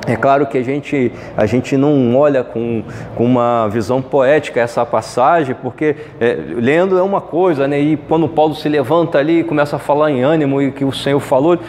É 0.07 0.15
claro 0.15 0.47
que 0.47 0.57
a 0.57 0.63
gente, 0.63 1.11
a 1.37 1.45
gente 1.45 1.77
não 1.77 2.15
olha 2.15 2.43
com, 2.43 2.83
com 3.15 3.23
uma 3.23 3.67
visão 3.67 4.01
poética 4.01 4.59
essa 4.59 4.83
passagem, 4.83 5.55
porque 5.61 5.95
é, 6.19 6.37
lendo 6.55 6.97
é 6.97 7.03
uma 7.03 7.21
coisa, 7.21 7.67
né? 7.67 7.79
e 7.79 7.97
quando 7.97 8.27
Paulo 8.27 8.55
se 8.55 8.67
levanta 8.67 9.19
ali 9.19 9.41
e 9.41 9.43
começa 9.43 9.75
a 9.75 9.79
falar 9.79 10.09
em 10.09 10.23
ânimo 10.23 10.61
e 10.61 10.71
que 10.71 10.83
o 10.83 10.91
Senhor 10.91 11.19
falou, 11.19 11.59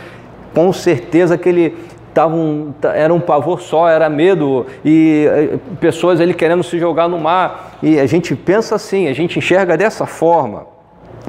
com 0.54 0.72
certeza 0.72 1.36
que 1.36 1.48
ele 1.48 1.76
tava 2.14 2.34
um, 2.34 2.72
era 2.94 3.12
um 3.12 3.20
pavor 3.20 3.60
só, 3.60 3.88
era 3.88 4.08
medo, 4.08 4.66
e 4.84 5.26
é, 5.28 5.58
pessoas 5.80 6.20
ali 6.20 6.32
querendo 6.32 6.62
se 6.62 6.78
jogar 6.78 7.08
no 7.08 7.18
mar, 7.18 7.76
e 7.82 7.98
a 7.98 8.06
gente 8.06 8.34
pensa 8.34 8.76
assim, 8.76 9.08
a 9.08 9.12
gente 9.12 9.38
enxerga 9.38 9.76
dessa 9.76 10.06
forma. 10.06 10.71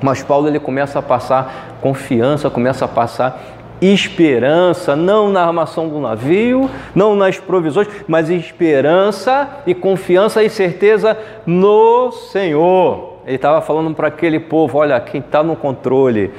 Mas 0.01 0.23
Paulo 0.23 0.47
ele 0.47 0.59
começa 0.59 0.99
a 0.99 1.01
passar 1.01 1.77
confiança, 1.81 2.49
começa 2.49 2.85
a 2.85 2.87
passar 2.87 3.41
esperança, 3.81 4.95
não 4.95 5.29
na 5.29 5.45
armação 5.45 5.89
do 5.89 5.99
navio, 5.99 6.69
não 6.95 7.15
nas 7.15 7.37
provisões, 7.37 7.87
mas 8.07 8.29
esperança 8.29 9.61
e 9.67 9.73
confiança 9.73 10.43
e 10.43 10.49
certeza 10.49 11.17
no 11.45 12.11
Senhor. 12.11 13.13
Ele 13.25 13.35
estava 13.35 13.61
falando 13.61 13.93
para 13.93 14.07
aquele 14.07 14.39
povo: 14.39 14.77
olha, 14.77 14.99
quem 14.99 15.19
está 15.19 15.43
no 15.43 15.55
controle 15.55 16.31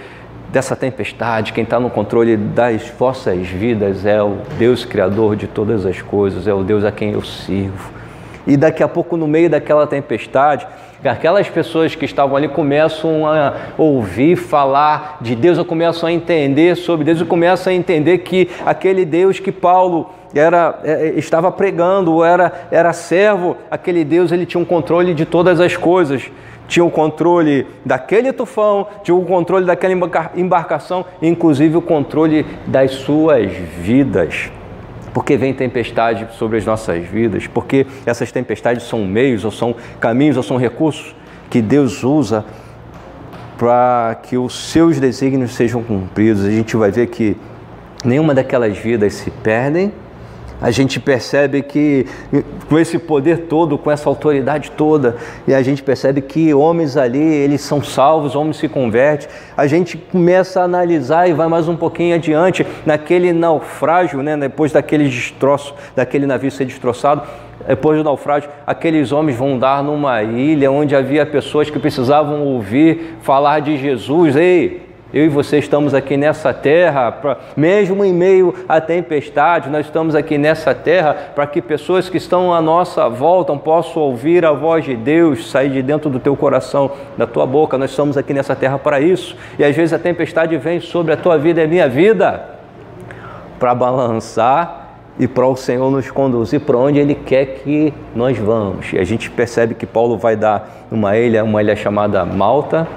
dessa 0.51 0.77
tempestade, 0.77 1.53
quem 1.53 1.65
está 1.65 1.81
no 1.81 1.91
controle 1.91 2.37
das 2.37 2.89
vossas 2.99 3.47
vidas 3.49 4.07
é 4.07 4.23
o 4.23 4.39
Deus 4.57 4.85
Criador 4.85 5.35
de 5.37 5.47
todas 5.47 5.85
as 5.85 6.01
coisas, 6.01 6.47
é 6.47 6.55
o 6.55 6.63
Deus 6.63 6.85
a 6.85 6.93
quem 6.93 7.13
eu 7.13 7.23
sirvo. 7.23 8.04
E 8.47 8.57
daqui 8.57 8.83
a 8.83 8.89
pouco, 8.89 9.17
no 9.17 9.27
meio 9.27 9.49
daquela 9.49 9.87
tempestade, 9.87 10.67
aquelas 11.03 11.49
pessoas 11.49 11.95
que 11.95 12.05
estavam 12.05 12.37
ali 12.37 12.49
começam 12.49 13.27
a 13.27 13.55
ouvir 13.77 14.37
falar 14.37 15.19
de 15.21 15.35
Deus, 15.35 15.59
ou 15.59 15.65
começam 15.65 16.09
a 16.09 16.13
entender 16.13 16.77
sobre 16.77 17.05
Deus, 17.05 17.21
e 17.21 17.25
começam 17.25 17.73
a 17.73 17.77
entender 17.77 18.19
que 18.19 18.51
aquele 18.65 19.05
Deus 19.05 19.39
que 19.39 19.53
Paulo 19.53 20.11
era, 20.35 20.79
é, 20.83 21.13
estava 21.17 21.51
pregando, 21.51 22.23
era, 22.25 22.53
era 22.71 22.93
servo, 22.93 23.57
aquele 23.71 24.05
Deus 24.05 24.33
ele 24.33 24.45
tinha 24.45 24.61
um 24.61 24.65
controle 24.65 25.15
de 25.15 25.25
todas 25.25 25.61
as 25.61 25.77
coisas. 25.77 26.31
Tinha 26.67 26.83
o 26.85 26.91
controle 26.91 27.67
daquele 27.85 28.33
tufão, 28.33 28.87
tinha 29.03 29.15
o 29.15 29.23
controle 29.23 29.67
daquela 29.67 29.93
embarcação, 30.35 31.05
inclusive 31.21 31.77
o 31.77 31.83
controle 31.83 32.47
das 32.67 32.93
suas 32.93 33.53
vidas 33.53 34.51
porque 35.15 35.37
vem 35.37 35.55
tempestade 35.55 36.27
sobre 36.37 36.59
as 36.59 36.67
nossas 36.67 37.07
vidas, 37.07 37.47
porque 37.47 37.87
essas 38.05 38.33
tempestades 38.33 38.83
são 38.83 39.07
meios, 39.07 39.45
ou 39.45 39.51
são 39.53 39.77
caminhos, 40.01 40.37
ou 40.37 40.43
são 40.43 40.57
recursos 40.57 41.15
que 41.49 41.63
Deus 41.63 42.03
usa 42.03 42.45
para 43.57 44.19
que 44.25 44.37
os 44.37 44.73
seus 44.73 44.99
desígnios 44.99 45.53
sejam 45.53 45.85
cumpridos. 45.85 46.45
A 46.45 46.51
gente 46.51 46.77
vai 46.77 46.91
ver 46.91 47.07
que 47.07 47.37
nenhuma 48.05 48.35
daquelas 48.35 48.77
vidas 48.77 49.15
se 49.15 49.31
perdem, 49.31 49.93
a 50.65 50.71
gente 50.71 50.99
percebe 50.99 51.61
que 51.61 52.07
com 52.71 52.79
esse 52.79 52.99
poder 52.99 53.41
todo, 53.41 53.77
com 53.77 53.91
essa 53.91 54.09
autoridade 54.09 54.71
toda, 54.71 55.15
e 55.47 55.53
a 55.53 55.63
gente 55.63 55.83
percebe 55.83 56.23
que 56.23 56.55
homens 56.55 56.97
ali, 56.97 57.23
eles 57.23 57.61
são 57.61 57.83
salvos, 57.83 58.35
homens 58.35 58.57
se 58.57 58.67
convertem. 58.67 59.29
A 59.55 59.67
gente 59.67 59.99
começa 59.99 60.63
a 60.63 60.65
analisar 60.65 61.29
e 61.29 61.35
vai 61.35 61.49
mais 61.49 61.69
um 61.69 61.77
pouquinho 61.77 62.15
adiante, 62.15 62.67
naquele 62.87 63.31
naufrágio, 63.31 64.23
né, 64.23 64.39
depois 64.39 64.73
daquele 64.73 65.07
destroço, 65.07 65.75
daquele 65.95 66.25
navio 66.25 66.51
ser 66.51 66.65
destroçado, 66.65 67.25
depois 67.69 67.99
do 67.99 68.05
naufrágio, 68.05 68.49
aqueles 68.67 69.13
homens 69.13 69.37
vão 69.37 69.59
dar 69.59 69.85
numa 69.85 70.23
ilha 70.23 70.73
onde 70.73 70.97
havia 70.97 71.27
pessoas 71.27 71.69
que 71.69 71.79
precisavam 71.79 72.43
ouvir 72.43 73.17
falar 73.21 73.61
de 73.61 73.77
Jesus. 73.77 74.35
Ei, 74.35 74.84
eu 75.15 75.27
e 75.27 75.29
você 75.29 75.59
estamos 75.59 75.95
aqui 75.95 76.17
nessa 76.17 76.53
terra, 76.53 77.13
pra, 77.13 77.39
mesmo 77.57 78.05
em 78.05 78.13
meio 78.13 78.53
à 78.69 78.81
tempestade, 78.81 79.71
nós 79.71 79.87
estamos 79.87 80.17
aqui 80.17 80.37
nessa 80.37 80.75
terra 80.75 81.15
para 81.37 81.47
que 81.47 81.63
pessoas 81.63 82.09
que 82.09 82.17
estão 82.17 82.53
à 82.53 82.61
nossa 82.61 83.09
volta 83.09 83.55
possam 83.55 84.03
ouvir 84.03 84.45
a 84.45 84.51
voz 84.51 84.85
de 84.85 84.97
Deus 84.97 85.53
sair 85.53 85.71
de 85.71 85.83
dentro 85.83 86.11
do 86.11 86.19
teu 86.19 86.35
coração, 86.35 86.91
da 87.17 87.29
tua 87.29 87.47
boca. 87.47 87.79
Nós 87.79 87.91
estamos 87.91 88.17
aqui 88.17 88.35
nessa 88.35 88.57
terra 88.57 88.77
para 88.77 89.01
isso. 89.01 89.37
E 89.57 89.63
às 89.63 89.77
vezes 89.77 89.93
a 89.93 90.01
tempestade 90.01 90.57
vem 90.57 90.81
sobre 90.81 91.13
a 91.13 91.17
tua 91.17 91.39
vida 91.39 91.61
e 91.61 91.65
a 91.65 91.69
minha 91.69 91.89
vida 91.89 92.45
para 93.61 93.73
balançar 93.73 94.97
e 95.17 95.29
para 95.29 95.47
o 95.47 95.55
Senhor 95.55 95.93
nos 95.93 96.11
conduzir 96.11 96.59
para 96.63 96.77
onde 96.77 96.99
Ele 96.99 97.15
quer 97.15 97.61
que 97.63 97.95
nós 98.17 98.37
vamos. 98.37 98.93
E 98.93 98.99
a 98.99 99.05
gente 99.05 99.31
percebe 99.31 99.77
que 99.77 99.87
Paulo 99.87 100.19
vai 100.19 100.35
dar 100.35 100.87
uma 100.91 101.17
ilha, 101.17 101.45
uma 101.45 101.63
ilha 101.63 101.77
chamada 101.77 102.25
Malta, 102.25 102.89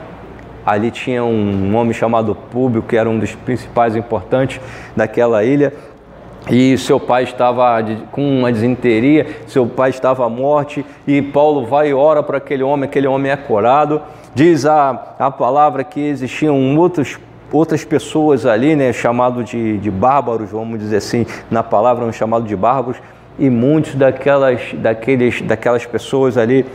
Ali 0.67 0.91
tinha 0.91 1.23
um 1.23 1.73
homem 1.77 1.93
chamado 1.93 2.36
Públio, 2.36 2.84
que 2.84 2.97
era 2.97 3.10
um 3.10 3.17
dos 3.17 3.34
principais 3.34 3.95
importantes 3.95 4.60
daquela 4.97 5.41
ilha. 5.45 5.73
E 6.49 6.77
seu 6.77 6.99
pai 6.99 7.23
estava 7.23 7.82
com 8.12 8.39
uma 8.39 8.51
desinteria, 8.51 9.27
seu 9.47 9.65
pai 9.65 9.91
estava 9.91 10.25
à 10.25 10.30
morte, 10.30 10.86
e 11.08 11.21
Paulo 11.21 11.65
vai 11.65 11.91
e 11.91 11.93
ora 11.93 12.21
para 12.21 12.38
aquele 12.38 12.63
homem, 12.63 12.84
aquele 12.84 13.08
homem 13.08 13.32
é 13.32 13.38
curado. 13.38 14.01
Diz 14.36 14.65
a, 14.65 15.15
a 15.17 15.32
palavra 15.32 15.86
que 15.86 16.01
existiam 16.01 16.77
outros, 16.77 17.17
outras 17.49 17.86
pessoas 17.86 18.45
ali, 18.45 18.75
né, 18.75 18.91
chamado 18.91 19.45
de, 19.45 19.77
de 19.77 19.89
bárbaros, 19.89 20.49
vamos 20.51 20.80
dizer 20.80 20.97
assim, 20.97 21.25
na 21.49 21.63
palavra, 21.63 22.03
um 22.03 22.12
chamado 22.12 22.45
de 22.45 22.58
bárbaros, 22.58 23.01
e 23.39 23.49
muitos 23.49 23.95
daquelas, 23.95 24.73
daqueles, 24.73 25.41
daquelas 25.41 25.86
pessoas 25.86 26.38
ali 26.38 26.65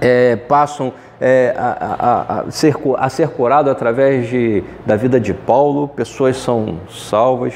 é, 0.00 0.36
passam 0.36 0.92
é, 1.20 1.54
a, 1.56 1.76
a, 1.78 2.40
a, 2.40 2.50
ser, 2.50 2.74
a 2.96 3.08
ser 3.10 3.28
curado 3.28 3.68
através 3.68 4.28
de, 4.28 4.64
da 4.86 4.96
vida 4.96 5.20
de 5.20 5.34
Paulo, 5.34 5.88
pessoas 5.88 6.36
são 6.38 6.78
salvas. 6.88 7.54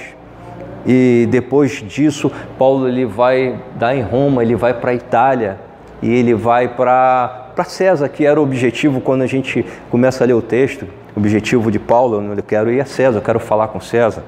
E 0.87 1.27
depois 1.31 1.83
disso, 1.83 2.31
Paulo 2.59 2.87
ele 2.87 3.07
vai 3.07 3.59
dar 3.77 3.97
em 3.97 4.03
Roma, 4.03 4.43
ele 4.43 4.55
vai 4.55 4.75
para 4.75 4.91
a 4.91 4.95
Itália 4.95 5.59
e 6.03 6.13
ele 6.13 6.35
vai 6.35 6.69
para 6.69 7.65
César, 7.65 8.09
que 8.11 8.27
era 8.27 8.39
o 8.39 8.43
objetivo 8.43 9.01
quando 9.01 9.23
a 9.23 9.27
gente 9.27 9.65
começa 9.91 10.23
a 10.23 10.27
ler 10.27 10.35
o 10.35 10.43
texto. 10.43 10.87
O 11.17 11.21
objetivo 11.21 11.71
de 11.71 11.79
Paulo, 11.79 12.23
eu 12.37 12.43
quero 12.43 12.71
ir 12.71 12.81
a 12.81 12.85
César, 12.85 13.19
eu 13.19 13.23
quero 13.23 13.41
falar 13.41 13.69
com 13.69 13.81
César. 13.81 14.23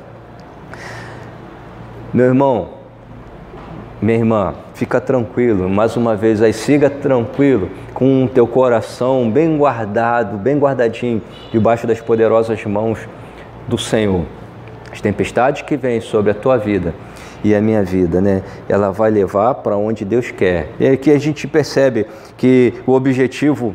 Meu 2.15 2.25
irmão, 2.25 2.69
minha 4.01 4.17
irmã, 4.17 4.55
fica 4.73 5.01
tranquilo, 5.01 5.69
mais 5.69 5.97
uma 5.97 6.17
vez 6.17 6.41
aí, 6.41 6.53
siga 6.53 6.89
tranquilo, 6.89 7.69
com 7.97 8.25
o 8.25 8.29
teu 8.29 8.47
coração 8.47 9.31
bem 9.31 9.57
guardado, 9.57 10.37
bem 10.37 10.59
guardadinho, 10.59 11.23
debaixo 11.51 11.87
das 11.87 11.99
poderosas 11.99 12.63
mãos 12.67 12.99
do 13.67 13.79
Senhor. 13.79 14.27
As 14.93 15.01
tempestades 15.01 15.63
que 15.63 15.79
vêm 15.79 15.99
sobre 16.03 16.31
a 16.31 16.35
tua 16.35 16.59
vida 16.59 16.93
e 17.43 17.55
a 17.55 17.61
minha 17.63 17.83
vida, 17.83 18.21
né? 18.21 18.43
Ela 18.69 18.91
vai 18.91 19.11
levar 19.11 19.55
para 19.55 19.79
onde 19.79 20.05
Deus 20.05 20.31
quer. 20.31 20.73
E 20.79 20.87
aqui 20.87 21.11
a 21.11 21.19
gente 21.19 21.49
percebe 21.49 22.07
que 22.37 22.75
o 22.87 22.93
objetivo 22.93 23.75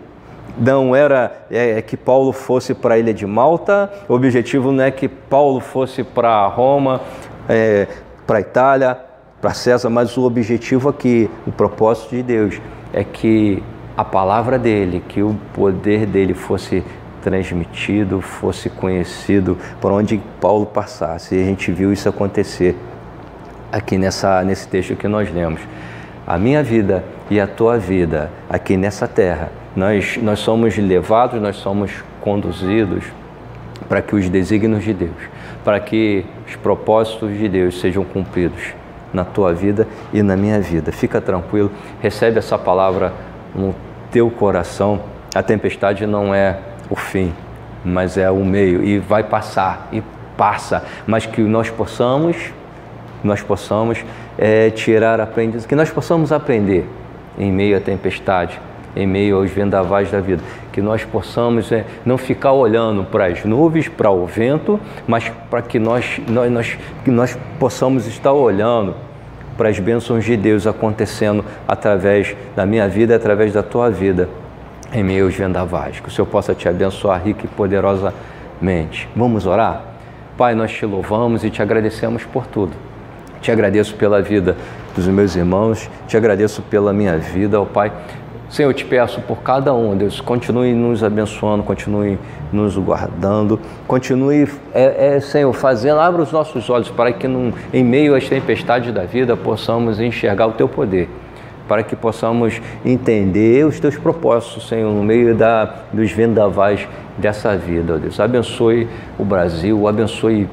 não 0.56 0.96
era 0.96 1.46
é, 1.50 1.80
é 1.80 1.82
que 1.82 1.98
Paulo 1.98 2.32
fosse 2.32 2.76
para 2.76 2.94
a 2.94 3.00
ilha 3.00 3.16
de 3.16 3.26
Malta, 3.26 3.92
o 4.08 4.14
objetivo 4.14 4.72
não 4.72 4.84
é 4.84 4.92
que 4.92 5.08
Paulo 5.08 5.60
fosse 5.60 6.04
para 6.04 6.46
Roma, 6.46 7.02
é, 7.50 7.88
para 8.28 8.40
Itália, 8.40 9.00
para 9.42 9.52
César, 9.56 9.90
mas 9.90 10.16
o 10.16 10.22
objetivo 10.22 10.90
aqui, 10.90 11.28
o 11.48 11.52
propósito 11.52 12.12
de 12.16 12.22
Deus 12.22 12.62
é 12.94 13.04
que 13.04 13.64
a 13.96 14.04
palavra 14.04 14.58
dele, 14.58 15.04
que 15.08 15.22
o 15.22 15.36
poder 15.54 16.06
dele 16.06 16.34
fosse 16.34 16.84
transmitido, 17.22 18.22
fosse 18.22 18.70
conhecido 18.70 19.58
por 19.80 19.92
onde 19.92 20.22
Paulo 20.40 20.66
passasse. 20.66 21.36
E 21.36 21.42
a 21.42 21.46
gente 21.46 21.72
viu 21.72 21.94
isso 21.94 22.10
acontecer 22.10 22.76
aqui 23.72 23.98
nessa, 23.98 24.44
nesse 24.44 24.68
texto 24.68 24.96
que 24.96 25.08
nós 25.08 25.32
lemos. 25.34 25.62
A 26.26 26.38
minha 26.38 26.64
vida 26.64 27.04
e 27.30 27.40
a 27.40 27.48
tua 27.48 27.78
vida 27.78 28.32
aqui 28.50 28.78
nessa 28.78 29.08
terra 29.08 29.52
nós, 29.76 30.18
nós 30.18 30.40
somos 30.40 30.78
levados, 30.78 31.42
nós 31.42 31.56
somos 31.56 31.92
conduzidos 32.20 33.06
para 33.88 34.02
que 34.02 34.16
os 34.16 34.30
desígnios 34.30 34.84
de 34.84 34.94
Deus, 34.94 35.16
para 35.64 35.80
que 35.80 36.26
os 36.48 36.56
propósitos 36.56 37.38
de 37.38 37.48
Deus 37.48 37.80
sejam 37.80 38.04
cumpridos 38.04 38.74
na 39.14 39.26
tua 39.26 39.54
vida 39.54 39.88
e 40.14 40.22
na 40.22 40.36
minha 40.36 40.60
vida. 40.60 40.92
Fica 40.92 41.20
tranquilo, 41.20 41.72
recebe 42.02 42.38
essa 42.38 42.58
palavra 42.58 43.14
no 43.56 43.76
teu 44.12 44.30
coração. 44.30 45.02
A 45.34 45.42
tempestade 45.42 46.06
não 46.06 46.34
é 46.34 46.58
o 46.90 46.96
fim, 46.96 47.34
mas 47.84 48.18
é 48.18 48.30
o 48.30 48.44
meio 48.44 48.84
e 48.84 49.00
vai 49.00 49.24
passar 49.24 49.88
e 49.92 50.04
passa, 50.38 50.84
mas 51.06 51.26
que 51.26 51.42
nós 51.42 51.70
possamos, 51.70 52.36
nós 53.24 53.42
possamos 53.42 54.04
é, 54.38 54.70
tirar 54.70 55.20
aprendizados, 55.20 55.66
que 55.66 55.76
nós 55.76 55.90
possamos 55.90 56.32
aprender 56.32 56.88
em 57.38 57.52
meio 57.52 57.78
à 57.78 57.80
tempestade, 57.80 58.60
em 58.96 59.08
meio 59.08 59.38
aos 59.38 59.52
vendavais 59.52 60.12
da 60.12 60.20
vida, 60.20 60.44
que 60.72 60.82
nós 60.82 61.06
possamos 61.06 61.72
é, 61.72 61.86
não 62.06 62.18
ficar 62.18 62.54
olhando 62.54 63.04
para 63.04 63.28
as 63.28 63.46
nuvens, 63.46 63.88
para 63.88 64.10
o 64.10 64.26
vento, 64.26 64.80
mas 65.08 65.32
para 65.50 65.62
que 65.62 65.80
nós, 65.80 66.20
nós, 66.28 66.52
nós, 66.52 66.78
que 67.04 67.12
nós 67.12 67.38
possamos 67.60 68.08
estar 68.08 68.34
olhando 68.34 68.96
para 69.62 69.70
as 69.70 69.78
bênçãos 69.78 70.26
de 70.26 70.36
Deus 70.36 70.66
acontecendo 70.66 71.46
através 71.68 72.36
da 72.56 72.66
minha 72.66 72.88
vida, 72.88 73.16
através 73.16 73.54
da 73.54 73.62
tua 73.62 73.92
vida, 73.92 74.28
em 74.92 75.04
meio 75.04 75.26
aos 75.26 75.36
vendavais. 75.36 76.00
Que 76.00 76.08
o 76.08 76.12
Senhor 76.12 76.26
possa 76.26 76.56
te 76.56 76.68
abençoar 76.68 77.24
rica 77.24 77.46
e 77.46 77.48
poderosamente. 77.48 79.08
Vamos 79.16 79.46
orar? 79.46 79.84
Pai, 80.36 80.56
nós 80.56 80.72
te 80.72 80.84
louvamos 80.84 81.44
e 81.44 81.52
te 81.52 81.62
agradecemos 81.62 82.24
por 82.24 82.48
tudo. 82.48 82.72
Te 83.40 83.52
agradeço 83.52 83.94
pela 83.94 84.20
vida 84.20 84.58
dos 84.96 85.06
meus 85.06 85.36
irmãos, 85.36 85.88
te 86.08 86.18
agradeço 86.18 86.64
pela 86.64 86.92
minha 86.92 87.16
vida, 87.20 87.62
ó 87.62 87.64
Pai. 87.64 87.92
Senhor, 88.52 88.70
eu 88.70 88.74
te 88.74 88.84
peço 88.84 89.22
por 89.22 89.38
cada 89.38 89.74
um, 89.74 89.96
Deus, 89.96 90.20
continue 90.20 90.74
nos 90.74 91.06
abençoando, 91.06 91.64
continue 91.64 92.20
nos 92.52 92.76
guardando, 92.78 93.58
continue, 93.88 94.46
é, 94.74 95.16
é, 95.16 95.20
Senhor, 95.22 95.54
fazendo, 95.54 96.02
abra 96.02 96.22
os 96.22 96.34
nossos 96.34 96.70
olhos 96.70 96.90
para 96.90 97.14
que 97.14 97.30
num, 97.30 97.54
em 97.74 97.82
meio 97.82 98.14
às 98.14 98.28
tempestades 98.28 98.94
da 98.94 99.04
vida 99.04 99.38
possamos 99.38 100.02
enxergar 100.02 100.48
o 100.48 100.52
Teu 100.52 100.68
poder, 100.68 101.10
para 101.66 101.82
que 101.82 101.96
possamos 101.96 102.62
entender 102.84 103.66
os 103.66 103.80
Teus 103.80 103.98
propósitos, 103.98 104.68
Senhor, 104.68 104.94
no 104.94 105.02
meio 105.02 105.34
da, 105.34 105.74
dos 105.94 106.12
vendavais 106.12 106.86
dessa 107.18 107.56
vida, 107.56 107.98
Deus. 107.98 108.20
Abençoe 108.20 108.86
o 109.18 109.24
Brasil, 109.24 109.88
abençoe 109.88 110.50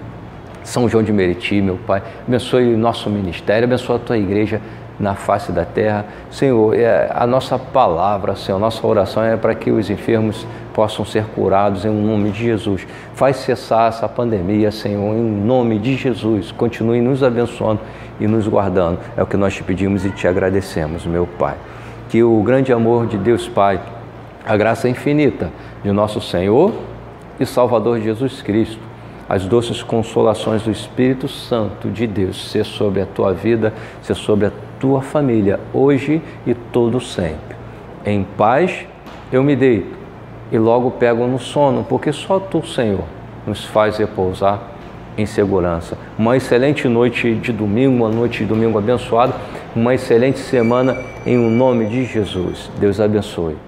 São 0.63 0.89
João 0.89 1.03
de 1.03 1.13
Meriti, 1.13 1.61
meu 1.61 1.81
Pai, 1.85 2.01
abençoe 2.29 2.75
o 2.75 2.79
nosso 2.79 3.11
ministério, 3.11 3.65
abençoe 3.65 3.97
a 3.97 3.99
Tua 3.99 4.19
igreja, 4.19 4.61
na 4.99 5.15
face 5.15 5.53
da 5.53 5.65
terra. 5.65 6.05
Senhor, 6.31 6.75
é 6.75 7.11
a 7.15 7.27
nossa 7.27 7.59
palavra, 7.59 8.35
Senhor, 8.35 8.59
nossa 8.59 8.85
oração 8.87 9.23
é 9.23 9.37
para 9.37 9.55
que 9.55 9.71
os 9.71 9.89
enfermos 9.91 10.47
possam 10.75 11.05
ser 11.05 11.25
curados 11.35 11.85
em 11.85 11.91
nome 11.91 12.31
de 12.31 12.45
Jesus. 12.45 12.87
Faz 13.15 13.37
cessar 13.37 13.89
essa 13.89 14.09
pandemia, 14.09 14.71
Senhor, 14.71 15.15
em 15.15 15.23
nome 15.23 15.79
de 15.79 15.97
Jesus. 15.97 16.53
Continue 16.53 17.01
nos 17.01 17.23
abençoando 17.23 17.81
e 18.21 18.27
nos 18.27 18.47
guardando. 18.47 18.99
É 19.17 19.23
o 19.23 19.27
que 19.27 19.37
nós 19.37 19.55
te 19.55 19.63
pedimos 19.63 20.05
e 20.05 20.11
te 20.11 20.27
agradecemos, 20.27 21.07
meu 21.07 21.27
Pai. 21.27 21.57
Que 22.09 22.23
o 22.23 22.43
grande 22.43 22.73
amor 22.73 23.07
de 23.07 23.19
Deus 23.19 23.49
Pai, 23.49 23.81
a 24.47 24.57
graça 24.57 24.89
infinita 24.89 25.51
de 25.83 25.93
nosso 25.93 26.21
Senhor 26.21 26.73
e 27.39 27.47
Salvador 27.47 28.01
Jesus 28.01 28.43
Cristo, 28.43 28.81
as 29.29 29.45
doces 29.45 29.83
consolações 29.83 30.63
do 30.63 30.71
Espírito 30.71 31.29
Santo 31.29 31.91
de 31.91 32.07
Deus 32.07 32.51
ser 32.51 32.65
sobre 32.65 33.03
a 33.03 33.07
tua 33.07 33.35
vida, 33.35 33.75
ser 34.01 34.15
sobre 34.15 34.47
a 34.47 34.53
tua 34.81 35.03
família, 35.03 35.61
hoje 35.73 36.23
e 36.47 36.55
todo 36.55 37.01
sempre. 37.01 37.57
Em 38.05 38.25
paz 38.37 38.87
eu 39.33 39.43
me 39.43 39.55
deito 39.55 39.97
e 40.51 40.59
logo 40.59 40.91
pego 40.93 41.27
no 41.27 41.39
sono, 41.39 41.85
porque 41.85 42.13
só 42.13 42.39
tu, 42.39 42.67
Senhor, 42.67 43.05
nos 43.47 43.65
faz 43.65 43.99
repousar 43.99 44.61
em 45.17 45.27
segurança. 45.27 45.99
Uma 46.19 46.37
excelente 46.37 46.89
noite 46.89 47.35
de 47.35 47.53
domingo, 47.53 47.97
uma 47.97 48.09
noite 48.09 48.39
de 48.39 48.45
domingo 48.47 48.79
abençoada, 48.79 49.35
uma 49.75 49.95
excelente 49.95 50.39
semana 50.39 50.97
em 51.27 51.37
o 51.37 51.51
nome 51.51 51.87
de 51.87 52.05
Jesus. 52.05 52.71
Deus 52.79 53.01
abençoe. 53.01 53.68